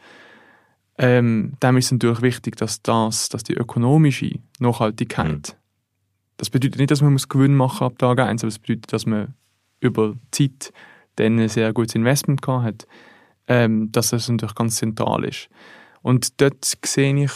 Ähm, 0.97 1.53
dem 1.63 1.77
ist 1.77 1.85
es 1.85 1.91
natürlich 1.93 2.21
wichtig, 2.21 2.57
dass 2.57 2.81
das, 2.81 3.29
dass 3.29 3.43
die 3.43 3.53
ökonomische 3.53 4.39
Nachhaltigkeit, 4.59 5.55
das 6.35 6.49
bedeutet 6.49 6.79
nicht, 6.79 6.91
dass 6.91 7.01
man 7.01 7.13
muss 7.13 7.29
Gewinn 7.29 7.55
machen 7.55 7.85
ab 7.85 7.97
Tag 7.97 8.19
1, 8.19 8.43
aber 8.43 8.49
es 8.49 8.59
bedeutet, 8.59 8.91
dass 8.91 9.05
man 9.05 9.33
über 9.79 10.15
Zeit 10.31 10.73
dann 11.15 11.39
ein 11.39 11.49
sehr 11.49 11.71
gutes 11.71 11.95
Investment 11.95 12.41
gehabt 12.41 12.65
hat, 12.65 12.87
ähm, 13.47 13.91
dass 13.91 14.09
das 14.09 14.27
natürlich 14.27 14.55
ganz 14.55 14.75
zentral 14.75 15.23
ist. 15.23 15.49
Und 16.07 16.39
dort 16.39 16.63
sehe 16.85 17.25
ich, 17.25 17.33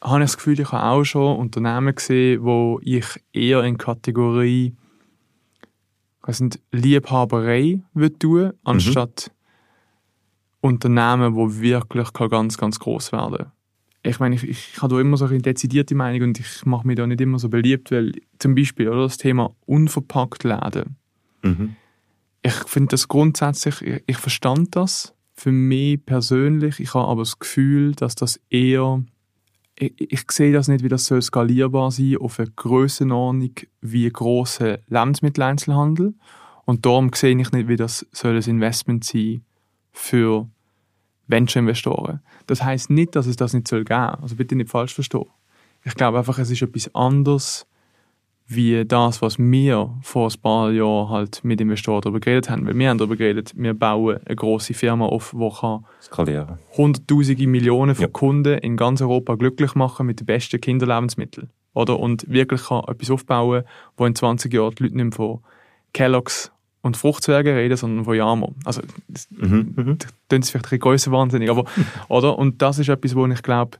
habe 0.00 0.20
ich 0.20 0.30
das 0.30 0.36
Gefühl, 0.36 0.60
ich 0.60 0.70
habe 0.70 0.84
auch 0.84 1.02
schon 1.02 1.36
Unternehmen 1.36 1.92
gesehen, 1.92 2.44
wo 2.44 2.78
ich 2.84 3.04
eher 3.32 3.64
in 3.64 3.78
Kategorie 3.78 4.76
weiss 6.22 6.38
nicht, 6.38 6.60
Liebhaberei 6.70 7.80
würde 7.92 8.16
tun, 8.16 8.52
anstatt 8.62 9.32
Unternehmen, 10.60 11.34
wo 11.34 11.52
wirklich 11.52 12.12
kann 12.12 12.28
ganz, 12.28 12.58
ganz 12.58 12.78
groß 12.78 13.10
werden. 13.10 13.46
Ich 14.04 14.20
meine, 14.20 14.36
ich, 14.36 14.44
ich 14.44 14.80
habe 14.80 14.94
da 14.94 15.00
immer 15.00 15.16
so 15.16 15.24
eine 15.24 15.38
dezidierte 15.38 15.96
Meinung 15.96 16.28
und 16.28 16.38
ich 16.38 16.64
mache 16.64 16.86
mich 16.86 16.94
da 16.94 17.08
nicht 17.08 17.20
immer 17.20 17.40
so 17.40 17.48
beliebt, 17.48 17.90
weil 17.90 18.12
zum 18.38 18.54
Beispiel 18.54 18.88
oder, 18.88 19.02
das 19.02 19.16
Thema 19.16 19.50
unverpackt 19.66 20.44
Läden. 20.44 20.94
Mhm. 21.42 21.74
Ich 22.40 22.54
finde 22.68 22.90
das 22.90 23.08
grundsätzlich, 23.08 23.82
ich, 23.82 24.04
ich 24.06 24.16
verstand 24.16 24.76
das 24.76 25.13
für 25.34 25.52
mich 25.52 26.04
persönlich. 26.04 26.80
Ich 26.80 26.94
habe 26.94 27.08
aber 27.08 27.22
das 27.22 27.38
Gefühl, 27.38 27.92
dass 27.92 28.14
das 28.14 28.40
eher, 28.50 29.02
ich, 29.78 29.92
ich 29.98 30.30
sehe 30.30 30.52
das 30.52 30.68
nicht, 30.68 30.84
wie 30.84 30.88
das 30.88 31.06
soll 31.06 31.20
skalierbar 31.20 31.90
sein 31.90 32.16
auf 32.18 32.38
eine 32.38 32.50
Grössenordnung 32.50 33.52
wie 33.80 34.08
große 34.08 34.80
Lebensmitteleinzelhandel. 34.88 36.14
Und 36.64 36.86
darum 36.86 37.10
sehe 37.12 37.38
ich 37.38 37.52
nicht, 37.52 37.68
wie 37.68 37.76
das 37.76 38.06
soll 38.12 38.36
ein 38.36 38.42
Investment 38.42 39.04
sein 39.04 39.42
für 39.92 40.48
Venture-Investoren. 41.26 42.20
Das 42.46 42.62
heißt 42.62 42.90
nicht, 42.90 43.16
dass 43.16 43.26
es 43.26 43.36
das 43.36 43.52
nicht 43.52 43.68
soll 43.68 43.84
geben. 43.84 44.16
Also 44.22 44.36
bitte 44.36 44.56
nicht 44.56 44.70
falsch 44.70 44.94
verstehen. 44.94 45.26
Ich 45.84 45.94
glaube 45.94 46.18
einfach, 46.18 46.38
es 46.38 46.50
ist 46.50 46.62
etwas 46.62 46.94
anderes 46.94 47.66
wie 48.46 48.84
das, 48.84 49.22
was 49.22 49.38
wir 49.38 49.90
vor 50.02 50.28
ein 50.30 50.40
paar 50.42 50.70
Jahren 50.70 51.08
halt 51.08 51.42
mit 51.44 51.60
Investoren 51.60 52.02
darüber 52.02 52.20
geredet 52.20 52.50
haben. 52.50 52.66
Weil 52.66 52.78
wir 52.78 52.90
haben 52.90 52.98
darüber 52.98 53.16
geredet, 53.16 53.52
wir 53.56 53.72
bauen 53.74 54.18
eine 54.24 54.36
grosse 54.36 54.74
Firma 54.74 55.06
auf, 55.06 55.34
die 55.36 55.50
kann 55.60 55.84
Skalieren. 56.02 56.58
hunderttausende 56.76 57.46
Millionen 57.46 57.94
von 57.94 58.02
Ja. 58.02 58.08
Kunden 58.08 58.58
in 58.58 58.76
ganz 58.76 59.00
Europa 59.00 59.34
glücklich 59.36 59.74
machen 59.74 60.06
mit 60.06 60.20
den 60.20 60.26
besten 60.26 60.60
Kinderlebensmitteln. 60.60 61.48
Oder? 61.72 61.98
Und 61.98 62.28
wirklich 62.30 62.64
kann 62.66 62.84
etwas 62.86 63.10
aufbauen, 63.10 63.64
wo 63.96 64.04
in 64.06 64.14
20 64.14 64.52
Jahren 64.52 64.74
die 64.74 64.82
Leute 64.84 64.96
nicht 64.96 65.04
mehr 65.04 65.12
von 65.12 65.40
Kellogg's 65.92 66.52
und 66.82 66.98
Fruchtzwergen 66.98 67.54
reden, 67.54 67.76
sondern 67.78 68.04
von 68.04 68.14
Yamo. 68.14 68.54
Also, 68.66 68.82
das 69.08 69.26
Mhm. 69.30 69.72
Mhm. 69.74 69.98
klingt 70.28 70.44
vielleicht 70.46 70.54
ein 70.54 70.60
bisschen 70.62 70.78
grössenwahnsinnig, 70.80 71.48
aber, 71.50 71.64
oder? 72.08 72.38
Und 72.38 72.60
das 72.60 72.78
ist 72.78 72.90
etwas, 72.90 73.14
wo 73.16 73.26
ich 73.26 73.42
glaube, 73.42 73.78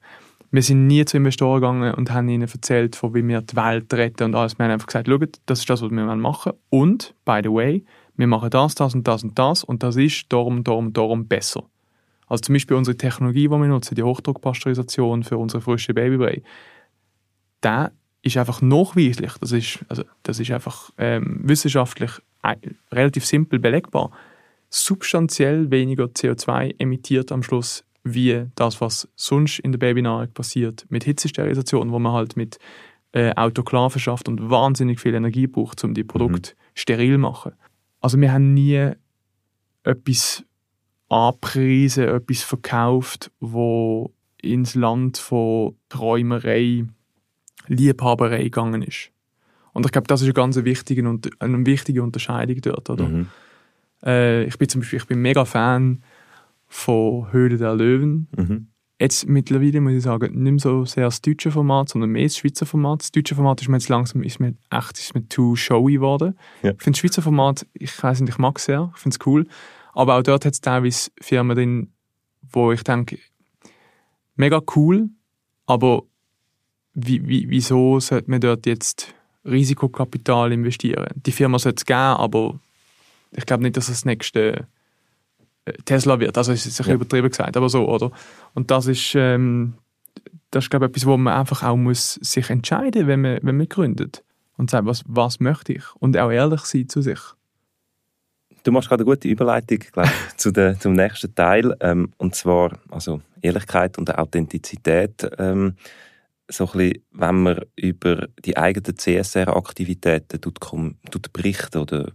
wir 0.55 0.63
sind 0.63 0.87
nie 0.87 1.05
zu 1.05 1.17
Investoren 1.17 1.61
gegangen 1.61 1.95
und 1.95 2.13
haben 2.13 2.29
ihnen 2.29 2.49
erzählt, 2.49 2.95
von 2.95 3.13
wie 3.13 3.27
wir 3.27 3.41
die 3.41 3.57
Welt 3.57 3.93
retten 3.93 4.23
und 4.23 4.35
alles. 4.37 4.57
Wir 4.57 4.65
haben 4.65 4.71
einfach 4.71 4.87
gesagt, 4.87 5.09
schaut, 5.09 5.41
das 5.47 5.59
ist 5.59 5.69
das, 5.69 5.83
was 5.83 5.91
wir 5.91 6.05
machen 6.05 6.53
wollen. 6.71 6.83
Und, 6.85 7.15
by 7.25 7.41
the 7.43 7.51
way, 7.51 7.85
wir 8.17 8.29
machen 8.29 8.51
das, 8.51 8.77
das 8.77 8.95
und 8.95 9.09
das 9.09 9.25
und 9.25 9.37
das 9.37 9.65
und 9.65 9.83
das 9.83 9.97
ist 9.97 10.27
darum, 10.33 10.63
darum, 10.63 10.93
darum 10.93 11.27
besser. 11.27 11.65
Also 12.29 12.43
zum 12.43 12.53
Beispiel 12.53 12.77
unsere 12.77 12.97
Technologie, 12.97 13.49
die 13.49 13.51
wir 13.51 13.67
nutzen, 13.67 13.97
die 13.97 14.05
Hochdruckpasteurisation 14.05 15.25
für 15.25 15.39
unsere 15.39 15.61
frische 15.61 15.93
Babybrei, 15.93 16.43
der 17.65 17.91
ist 18.23 18.37
einfach 18.37 18.63
nachweislich, 18.63 19.33
das 19.41 19.51
ist, 19.51 19.85
also, 19.89 20.05
das 20.23 20.39
ist 20.39 20.53
einfach 20.53 20.91
ähm, 20.99 21.41
wissenschaftlich 21.43 22.13
äh, 22.45 22.55
relativ 22.93 23.27
simpel 23.27 23.59
belegbar, 23.59 24.13
substanziell 24.71 25.73
weniger 25.73 26.05
CO2 26.05 26.77
emittiert 26.79 27.33
am 27.33 27.43
Schluss, 27.43 27.85
wie 28.05 28.47
das, 28.55 28.81
was 28.81 29.09
sonst 29.17 29.59
in 29.59 29.73
der 29.73 29.79
Babynahrung 29.79 30.31
passiert, 30.33 30.87
mit 30.91 31.05
Hitzesterilisation, 31.05 31.91
wo 31.91 31.99
man 31.99 32.13
halt 32.13 32.37
mit 32.37 32.59
äh, 33.13 33.33
Autoklaven 33.35 34.01
schafft 34.01 34.29
und 34.29 34.51
wahnsinnig 34.51 35.01
viel 35.01 35.15
Energie 35.15 35.47
braucht, 35.47 35.83
um 35.85 35.95
die 35.95 36.05
Produkte 36.05 36.53
steril 36.75 37.15
zu 37.15 37.19
machen. 37.19 37.53
Also 38.01 38.21
wir 38.21 38.33
haben 38.33 38.53
nie 38.53 38.91
etwas 39.83 40.45
angepriesen, 41.09 42.05
etwas 42.09 42.43
verkauft, 42.43 43.31
wo 43.41 44.13
ins 44.43 44.75
Land 44.75 45.17
von 45.17 45.77
Träumerei, 45.89 46.85
Liebhaberei 47.67 48.45
gegangen 48.45 48.83
ist. 48.83 49.11
Und 49.73 49.87
ich 49.87 49.93
glaube, 49.93 50.07
das 50.07 50.21
ist 50.21 50.27
eine 50.27 50.35
ganz 50.35 50.57
wichtige, 50.57 51.03
eine 51.39 51.67
wichtige 51.67 52.03
Unterscheidung 52.03 52.61
dort. 52.61 52.91
Oder? 52.91 53.09
Mhm. 53.09 53.29
Äh, 54.05 54.45
ich 54.45 54.59
bin 54.59 54.69
zum 54.69 54.83
Beispiel 54.83 54.99
ich 54.99 55.07
bin 55.07 55.21
mega 55.21 55.45
Fan 55.45 56.03
von 56.75 57.33
Höhle 57.33 57.57
der 57.57 57.77
Löwen. 57.77 58.29
Mhm. 58.37 58.67
Jetzt 58.99 59.29
mittlerweile 59.29 59.81
muss 59.81 59.93
ich 59.93 60.03
sagen, 60.03 60.43
nicht 60.43 60.53
mehr 60.53 60.59
so 60.59 60.85
sehr 60.85 61.05
das 61.05 61.23
deutsche 61.23 61.53
Format, 61.53 61.89
sondern 61.89 62.11
mehr 62.11 62.25
das 62.25 62.37
Schweizer 62.37 62.67
Format. 62.67 63.01
Das 63.01 63.13
deutsche 63.13 63.37
Format 63.37 63.61
ist 63.61 63.69
mir 63.69 63.77
jetzt 63.77 63.89
langsam 63.89 64.23
ist 64.25 64.41
mir 64.41 64.55
echt 64.71 64.99
ist 64.99 65.15
mir 65.15 65.27
too 65.29 65.55
showy 65.55 65.95
geworden. 65.95 66.37
Ja. 66.63 66.73
Ich 66.73 66.83
finde 66.83 66.97
das 66.97 66.99
Schweizer 66.99 67.23
Format, 67.23 67.67
ich 67.75 68.03
weiß 68.03 68.21
nicht, 68.21 68.31
ich 68.31 68.39
mag 68.39 68.59
es 68.59 68.65
sehr, 68.65 68.91
ich 68.93 69.01
finde 69.01 69.17
es 69.21 69.27
cool. 69.27 69.47
Aber 69.93 70.19
auch 70.19 70.23
dort 70.23 70.45
hat 70.45 70.53
es 70.53 70.61
teilweise 70.61 71.11
Firmen 71.21 71.57
drin, 71.57 71.93
wo 72.51 72.73
ich 72.73 72.83
denke, 72.83 73.19
mega 74.35 74.61
cool, 74.75 75.11
aber 75.67 76.03
wie, 76.93 77.27
wie, 77.27 77.49
wieso 77.49 78.01
sollte 78.01 78.31
man 78.31 78.41
dort 78.41 78.67
jetzt 78.67 79.15
Risikokapital 79.45 80.53
investieren? 80.53 81.07
Die 81.15 81.33
Firma 81.33 81.59
sollte 81.59 81.83
es 81.83 81.87
geben, 81.87 81.99
aber 81.99 82.59
ich 83.31 83.47
glaube 83.47 83.63
nicht, 83.63 83.77
dass 83.77 83.89
es 83.89 83.99
das 83.99 84.05
nächste 84.05 84.67
Tesla 85.85 86.21
wird. 86.21 86.37
Also 86.37 86.53
es 86.53 86.67
ist 86.67 86.73
ein 86.73 86.77
bisschen 86.77 86.91
Ja. 86.91 86.95
übertrieben 86.95 87.29
gesagt, 87.31 87.57
aber 87.57 87.69
so, 87.69 87.89
oder? 87.89 88.11
Und 88.55 88.71
das 88.71 88.87
ist, 88.87 89.15
ähm, 89.15 89.75
das 90.51 90.65
ist 90.65 90.71
glaube 90.71 90.87
ich, 90.87 90.91
etwas, 90.91 91.07
wo 91.07 91.17
man 91.17 91.35
einfach 91.35 91.63
auch 91.63 91.77
muss 91.77 92.15
sich 92.15 92.51
entscheiden, 92.51 93.07
wenn 93.07 93.21
man, 93.21 93.39
wenn 93.43 93.57
man 93.57 93.69
gründet 93.69 94.23
und 94.57 94.71
sagt, 94.71 94.87
was, 94.87 95.03
was 95.07 95.41
möchte 95.41 95.73
ich? 95.73 95.85
Und 95.97 96.17
auch 96.17 96.31
ehrlich 96.31 96.61
sein 96.63 96.89
zu 96.89 97.03
sich. 97.03 97.19
Du 98.63 98.73
machst 98.73 98.89
gerade 98.89 99.03
eine 99.03 99.11
gute 99.11 99.29
Überleitung 99.29 99.79
glaub, 99.93 100.07
ich, 100.07 100.37
zu 100.37 100.51
der, 100.51 100.79
zum 100.79 100.95
nächsten 100.95 101.35
Teil. 101.35 101.77
Ähm, 101.81 102.13
und 102.17 102.35
zwar 102.35 102.79
also 102.91 103.21
Ehrlichkeit 103.43 103.99
und 103.99 104.17
Authentizität. 104.17 105.29
Ähm, 105.39 105.77
so 106.49 106.67
ein 106.67 106.73
bisschen, 106.73 107.03
wenn 107.13 107.43
man 107.43 107.61
über 107.77 108.29
die 108.45 108.57
eigenen 108.57 108.97
CSR-Aktivitäten 108.97 110.41
berichten 111.33 111.79
oder 111.79 112.13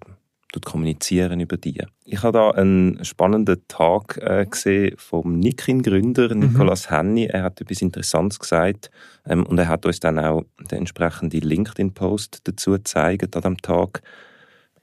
kommunizieren 0.66 1.40
über 1.40 1.58
die. 1.58 1.82
Ich 2.06 2.24
habe 2.24 2.38
da 2.38 2.52
einen 2.52 3.04
spannenden 3.06 3.62
Tag 3.68 4.18
äh, 4.18 4.46
gesehen 4.50 4.96
vom 4.98 5.40
Nikin-Gründer 5.40 6.34
Nicolas 6.34 6.90
Henny. 6.90 7.26
Er 7.26 7.44
hat 7.44 7.62
etwas 7.62 7.82
Interessantes 7.82 8.40
gesagt 8.40 8.90
ähm, 9.26 9.46
und 9.46 9.58
er 9.60 9.68
hat 9.68 9.86
uns 9.86 10.00
dann 10.00 10.18
auch 10.20 10.44
den 10.72 10.80
entsprechenden 10.80 11.42
LinkedIn-Post 11.42 12.42
dazu 12.44 12.72
gezeigt 12.72 13.36
an 13.36 13.42
diesem 13.42 13.58
Tag. 13.58 14.02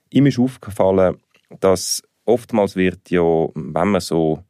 Ihm 0.09 0.25
ist 0.25 0.39
aufgefallen, 0.39 1.17
dass 1.59 2.01
oftmals 2.25 2.75
wird 2.75 3.09
ja, 3.09 3.21
wenn 3.21 3.89
man 3.89 4.01
so 4.01 4.43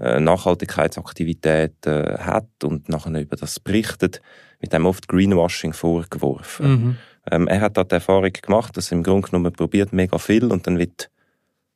äh, 0.00 0.20
Nachhaltigkeitsaktivitäten 0.20 2.18
hat 2.18 2.62
und 2.62 2.88
nachher 2.88 3.20
über 3.20 3.36
das 3.36 3.58
berichtet, 3.58 4.20
mit 4.60 4.72
dem 4.72 4.86
oft 4.86 5.08
Greenwashing 5.08 5.72
vorgeworfen. 5.72 6.70
Mhm. 6.70 6.96
Ähm, 7.30 7.46
er 7.48 7.60
hat 7.60 7.76
da 7.76 7.84
die 7.84 7.94
Erfahrung 7.94 8.32
gemacht, 8.32 8.76
dass 8.76 8.90
er 8.90 8.98
im 8.98 9.02
Grunde 9.02 9.28
genommen 9.28 9.52
probiert 9.52 9.92
mega 9.92 10.18
viel 10.18 10.44
und 10.50 10.66
dann 10.66 10.78
wird 10.78 11.10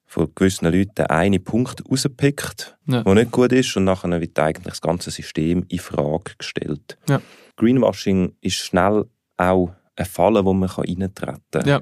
von 0.06 0.30
gewissen 0.34 0.66
Leuten 0.66 0.94
der 0.96 1.10
eine 1.10 1.40
Punkt 1.40 1.82
rausgepickt, 1.90 2.76
Ja. 2.86 3.02
der 3.02 3.14
nicht 3.14 3.30
gut 3.32 3.52
ist 3.52 3.74
und 3.76 3.84
nachher 3.84 4.20
wird 4.20 4.38
eigentlich 4.38 4.72
das 4.74 4.80
ganze 4.82 5.10
System 5.10 5.64
in 5.68 5.78
Frage 5.78 6.32
gestellt. 6.36 6.98
Ja. 7.08 7.22
Greenwashing 7.56 8.34
ist 8.42 8.56
schnell 8.56 9.04
auch 9.38 9.70
eine 9.96 10.06
Falle, 10.06 10.44
wo 10.44 10.52
man 10.52 10.68
reintreten 10.68 11.38
kann. 11.50 11.66
Ja. 11.66 11.80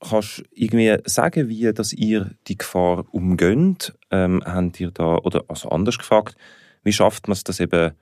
Kannst 0.00 0.38
du 0.38 0.42
irgendwie 0.52 0.96
sagen, 1.06 1.48
wie 1.48 1.72
dass 1.72 1.92
ihr 1.92 2.30
die 2.46 2.56
Gefahr 2.58 3.04
umgeht? 3.12 3.92
Ähm, 4.10 4.42
habt 4.44 4.78
ihr 4.80 4.90
da, 4.92 5.16
oder 5.18 5.44
also 5.48 5.68
anders 5.70 5.98
gefragt, 5.98 6.36
wie 6.84 6.92
schafft 6.92 7.26
man 7.28 7.32
es, 7.34 7.44
dass 7.44 7.58
eben 7.60 7.92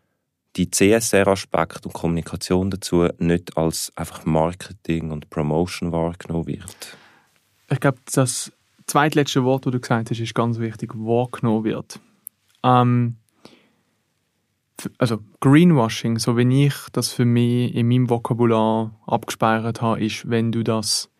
die 0.56 0.70
CSR-Aspekt 0.70 1.86
und 1.86 1.92
Kommunikation 1.92 2.70
dazu 2.70 3.08
nicht 3.18 3.56
als 3.56 3.92
einfach 3.96 4.24
Marketing 4.24 5.10
und 5.10 5.30
Promotion 5.30 5.92
wahrgenommen 5.92 6.46
wird? 6.46 6.96
Ich 7.70 7.80
glaube, 7.80 7.98
das 8.12 8.52
zweitletzte 8.86 9.44
Wort, 9.44 9.66
das 9.66 9.72
du 9.72 9.80
gesagt 9.80 10.10
hast, 10.10 10.20
ist 10.20 10.34
ganz 10.34 10.58
wichtig, 10.58 10.92
wahrgenommen 10.94 11.64
wird. 11.64 12.00
Ähm, 12.62 13.16
also 14.98 15.18
Greenwashing, 15.40 16.18
so 16.18 16.36
wie 16.36 16.66
ich 16.66 16.74
das 16.92 17.12
für 17.12 17.24
mich 17.24 17.74
in 17.74 17.88
meinem 17.88 18.08
Vokabular 18.08 18.94
abgespeichert 19.06 19.82
habe, 19.82 20.04
ist, 20.04 20.28
wenn 20.28 20.52
du 20.52 20.62
das 20.62 21.10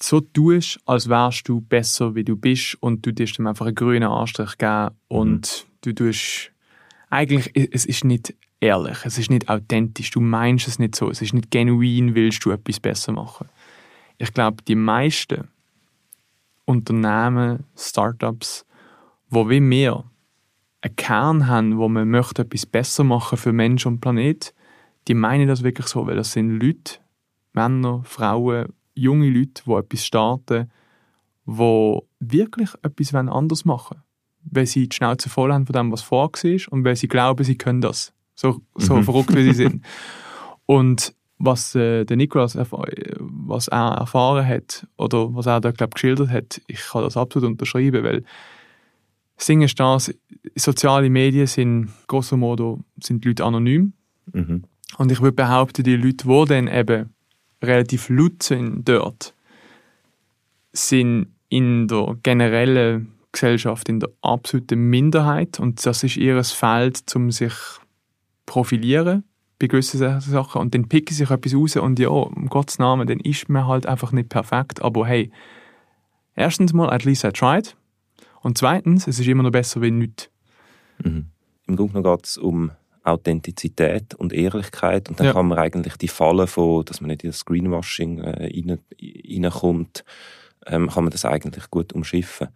so 0.00 0.20
tust, 0.20 0.78
als 0.84 1.08
wärst 1.08 1.48
du 1.48 1.60
besser, 1.60 2.14
wie 2.14 2.24
du 2.24 2.36
bist 2.36 2.76
und 2.80 3.04
du 3.04 3.12
dir 3.12 3.26
einfach 3.46 3.66
einen 3.66 3.74
grünen 3.74 4.08
Anstrich 4.08 4.56
geben 4.58 4.90
und 5.08 5.66
mhm. 5.66 5.72
du 5.82 5.92
tust 5.94 6.52
eigentlich, 7.10 7.50
es 7.72 7.86
ist 7.86 8.04
nicht 8.04 8.34
ehrlich, 8.60 8.98
es 9.04 9.18
ist 9.18 9.30
nicht 9.30 9.48
authentisch, 9.48 10.10
du 10.10 10.20
meinst 10.20 10.68
es 10.68 10.78
nicht 10.78 10.94
so, 10.94 11.10
es 11.10 11.22
ist 11.22 11.34
nicht 11.34 11.50
genuin, 11.50 12.14
willst 12.14 12.44
du 12.44 12.50
etwas 12.50 12.80
besser 12.80 13.12
machen. 13.12 13.48
Ich 14.18 14.32
glaube, 14.32 14.62
die 14.64 14.74
meisten 14.74 15.48
Unternehmen, 16.64 17.64
Startups, 17.76 18.66
wo 19.30 19.48
wie 19.48 19.60
wir 19.70 20.04
einen 20.80 20.96
Kern 20.96 21.46
haben, 21.46 21.78
wo 21.78 21.88
man 21.88 22.08
möchte 22.08 22.42
etwas 22.42 22.66
besser 22.66 23.04
machen 23.04 23.38
für 23.38 23.52
Mensch 23.52 23.86
und 23.86 24.00
Planet, 24.00 24.54
die 25.06 25.14
meinen 25.14 25.48
das 25.48 25.62
wirklich 25.62 25.86
so, 25.86 26.06
weil 26.06 26.16
das 26.16 26.32
sind 26.32 26.60
Leute, 26.60 26.98
Männer, 27.52 28.02
Frauen, 28.04 28.72
junge 28.94 29.30
Leute, 29.30 29.62
die 29.64 29.72
etwas 29.72 30.04
starten, 30.04 30.70
die 31.46 31.98
wirklich 32.20 32.70
etwas 32.82 33.14
anders 33.14 33.64
machen 33.64 33.96
wollen. 33.96 34.04
Weil 34.50 34.66
sie 34.66 34.88
die 34.88 34.94
Schnauze 34.94 35.28
voll 35.28 35.52
haben 35.52 35.66
von 35.66 35.72
dem, 35.72 35.92
was 35.92 36.02
vor 36.02 36.30
ist 36.42 36.68
und 36.68 36.84
weil 36.84 36.96
sie 36.96 37.08
glauben, 37.08 37.44
sie 37.44 37.56
können 37.56 37.80
das. 37.80 38.12
So, 38.40 38.60
so 38.76 38.94
mhm. 38.94 39.02
verrückt, 39.02 39.34
wie 39.34 39.42
sie 39.42 39.52
sind. 39.52 39.84
Und 40.66 41.12
was 41.40 41.74
äh, 41.74 42.04
der 42.04 42.16
Nikolaus 42.16 42.56
was 42.56 43.66
er 43.66 43.96
erfahren 43.98 44.46
hat 44.46 44.86
oder 44.96 45.34
was 45.34 45.46
er 45.46 45.60
da 45.60 45.72
glaub, 45.72 45.94
geschildert 45.94 46.30
hat, 46.30 46.60
ich 46.68 46.78
kann 46.78 47.02
das 47.02 47.16
absolut 47.16 47.50
unterschreiben, 47.50 48.04
weil 48.04 48.22
das 49.36 49.46
Ding 49.46 49.62
ist 49.62 49.80
das, 49.80 50.14
soziale 50.54 51.10
Medien 51.10 51.48
sind 51.48 51.90
grosso 52.06 52.36
modo 52.36 52.78
sind 53.02 53.24
die 53.24 53.28
Leute 53.28 53.44
anonym 53.44 53.92
mhm. 54.32 54.62
und 54.98 55.10
ich 55.10 55.20
würde 55.20 55.34
behaupten, 55.34 55.82
die 55.82 55.96
Leute, 55.96 56.28
die 56.28 56.44
dann 56.46 56.68
eben 56.68 57.12
relativ 57.60 58.08
laut 58.08 58.44
sind 58.44 58.88
dort, 58.88 59.34
sind 60.72 61.34
in 61.48 61.88
der 61.88 62.16
generellen 62.22 63.14
Gesellschaft 63.32 63.88
in 63.88 63.98
der 63.98 64.10
absoluten 64.22 64.78
Minderheit 64.90 65.58
und 65.58 65.84
das 65.84 66.04
ist 66.04 66.16
ihr 66.16 66.42
Feld, 66.44 67.02
um 67.16 67.32
sich 67.32 67.52
profilieren 68.48 69.24
bei 69.60 69.66
gewissen 69.66 70.20
Sachen 70.20 70.60
und 70.60 70.74
dann 70.74 70.88
picken 70.88 71.14
sich 71.14 71.30
etwas 71.30 71.54
raus 71.54 71.76
und 71.76 71.98
ja, 71.98 72.08
um 72.08 72.48
Gottes 72.48 72.78
Namen, 72.78 73.06
dann 73.06 73.20
ist 73.20 73.48
man 73.48 73.66
halt 73.66 73.86
einfach 73.86 74.10
nicht 74.10 74.28
perfekt, 74.28 74.82
aber 74.82 75.06
hey, 75.06 75.30
erstens 76.34 76.72
mal, 76.72 76.90
at 76.90 77.04
least 77.04 77.24
I 77.24 77.30
tried 77.30 77.76
und 78.40 78.56
zweitens, 78.56 79.06
es 79.06 79.20
ist 79.20 79.28
immer 79.28 79.42
noch 79.42 79.50
besser 79.50 79.82
wie 79.82 79.90
nichts. 79.90 80.30
Mhm. 81.04 81.26
Im 81.66 81.76
Grunde 81.76 82.02
geht 82.02 82.24
es 82.24 82.38
um 82.38 82.70
Authentizität 83.04 84.14
und 84.14 84.32
Ehrlichkeit 84.32 85.08
und 85.08 85.20
dann 85.20 85.26
ja. 85.26 85.32
kann 85.32 85.48
man 85.48 85.58
eigentlich 85.58 85.96
die 85.96 86.08
Falle 86.08 86.46
von, 86.46 86.84
dass 86.84 87.00
man 87.00 87.08
nicht 87.08 87.24
in 87.24 87.30
das 87.30 87.44
Greenwashing 87.44 88.18
äh, 88.20 88.78
reinkommt, 89.34 90.04
ähm, 90.66 90.88
kann 90.88 91.04
man 91.04 91.10
das 91.10 91.24
eigentlich 91.24 91.70
gut 91.70 91.92
umschiffen. 91.92 92.48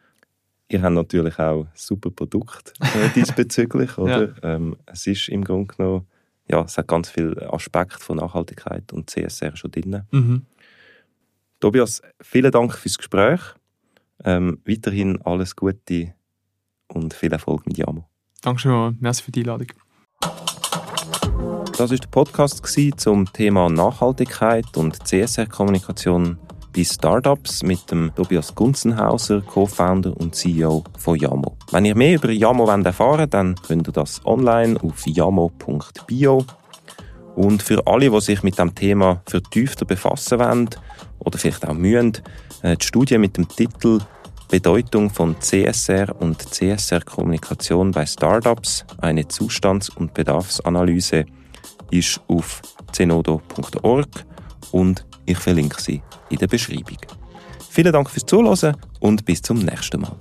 Ihr 0.72 0.80
habt 0.80 0.94
natürlich 0.94 1.38
auch 1.38 1.66
super 1.74 2.10
Produkt 2.10 2.72
äh, 2.80 3.08
diesbezüglich, 3.14 3.98
oder? 3.98 4.34
Ja. 4.42 4.54
Ähm, 4.54 4.76
es 4.86 5.06
ist 5.06 5.28
im 5.28 5.44
Grunde 5.44 5.74
genommen 5.74 6.06
ja, 6.48 6.62
es 6.62 6.76
hat 6.76 6.88
ganz 6.88 7.08
viele 7.10 7.52
Aspekte 7.52 7.98
von 7.98 8.16
Nachhaltigkeit 8.16 8.92
und 8.92 9.08
CSR 9.08 9.56
schon 9.56 9.70
drin. 9.70 10.02
Mhm. 10.10 10.46
Tobias, 11.60 12.02
vielen 12.20 12.50
Dank 12.50 12.74
fürs 12.74 12.98
Gespräch. 12.98 13.40
Ähm, 14.24 14.60
weiterhin 14.66 15.20
alles 15.22 15.54
Gute 15.54 16.14
und 16.88 17.14
viel 17.14 17.32
Erfolg 17.32 17.66
mit 17.66 17.78
Yamo. 17.78 18.08
Dankeschön, 18.40 18.96
merci 19.00 19.22
für 19.22 19.32
die 19.32 19.40
Einladung. 19.40 19.68
Das 21.78 21.90
war 21.90 21.98
der 21.98 22.08
Podcast 22.08 22.66
zum 22.96 23.32
Thema 23.32 23.68
Nachhaltigkeit 23.68 24.76
und 24.76 25.06
CSR-Kommunikation 25.06 26.38
bei 26.74 26.84
Startups 26.84 27.62
mit 27.62 27.90
dem 27.90 28.12
Tobias 28.14 28.54
Gunzenhauser, 28.54 29.40
Co-Founder 29.42 30.16
und 30.16 30.34
CEO 30.34 30.84
von 30.98 31.18
Yamo. 31.18 31.56
Wenn 31.70 31.84
ihr 31.84 31.96
mehr 31.96 32.14
über 32.14 32.30
Yamo 32.30 32.66
erfahren 32.66 33.18
wollt, 33.18 33.34
dann 33.34 33.54
könnt 33.56 33.88
ihr 33.88 33.92
das 33.92 34.24
online 34.24 34.80
auf 34.82 35.06
yamo.bio. 35.06 36.44
Und 37.34 37.62
für 37.62 37.86
alle, 37.86 38.10
die 38.10 38.20
sich 38.20 38.42
mit 38.42 38.58
dem 38.58 38.74
Thema 38.74 39.22
vertiefter 39.26 39.84
befassen 39.84 40.38
wollen 40.38 40.70
oder 41.18 41.38
vielleicht 41.38 41.66
auch 41.66 41.74
mühen, 41.74 42.18
äh, 42.62 42.76
die 42.76 42.84
Studie 42.84 43.18
mit 43.18 43.36
dem 43.36 43.48
Titel 43.48 44.00
Bedeutung 44.48 45.08
von 45.08 45.40
CSR 45.40 46.14
und 46.20 46.42
CSR-Kommunikation 46.42 47.90
bei 47.90 48.04
Startups, 48.04 48.84
eine 48.98 49.26
Zustands- 49.26 49.88
und 49.88 50.12
Bedarfsanalyse, 50.12 51.24
ist 51.90 52.20
auf 52.28 52.60
zenodo.org 52.92 54.08
und 54.72 55.06
ich 55.26 55.38
verlinke 55.38 55.80
sie 55.80 56.02
in 56.30 56.38
der 56.38 56.46
Beschreibung. 56.46 56.98
Vielen 57.70 57.92
Dank 57.92 58.10
fürs 58.10 58.26
Zuhören 58.26 58.76
und 59.00 59.24
bis 59.24 59.40
zum 59.42 59.58
nächsten 59.58 60.00
Mal. 60.00 60.16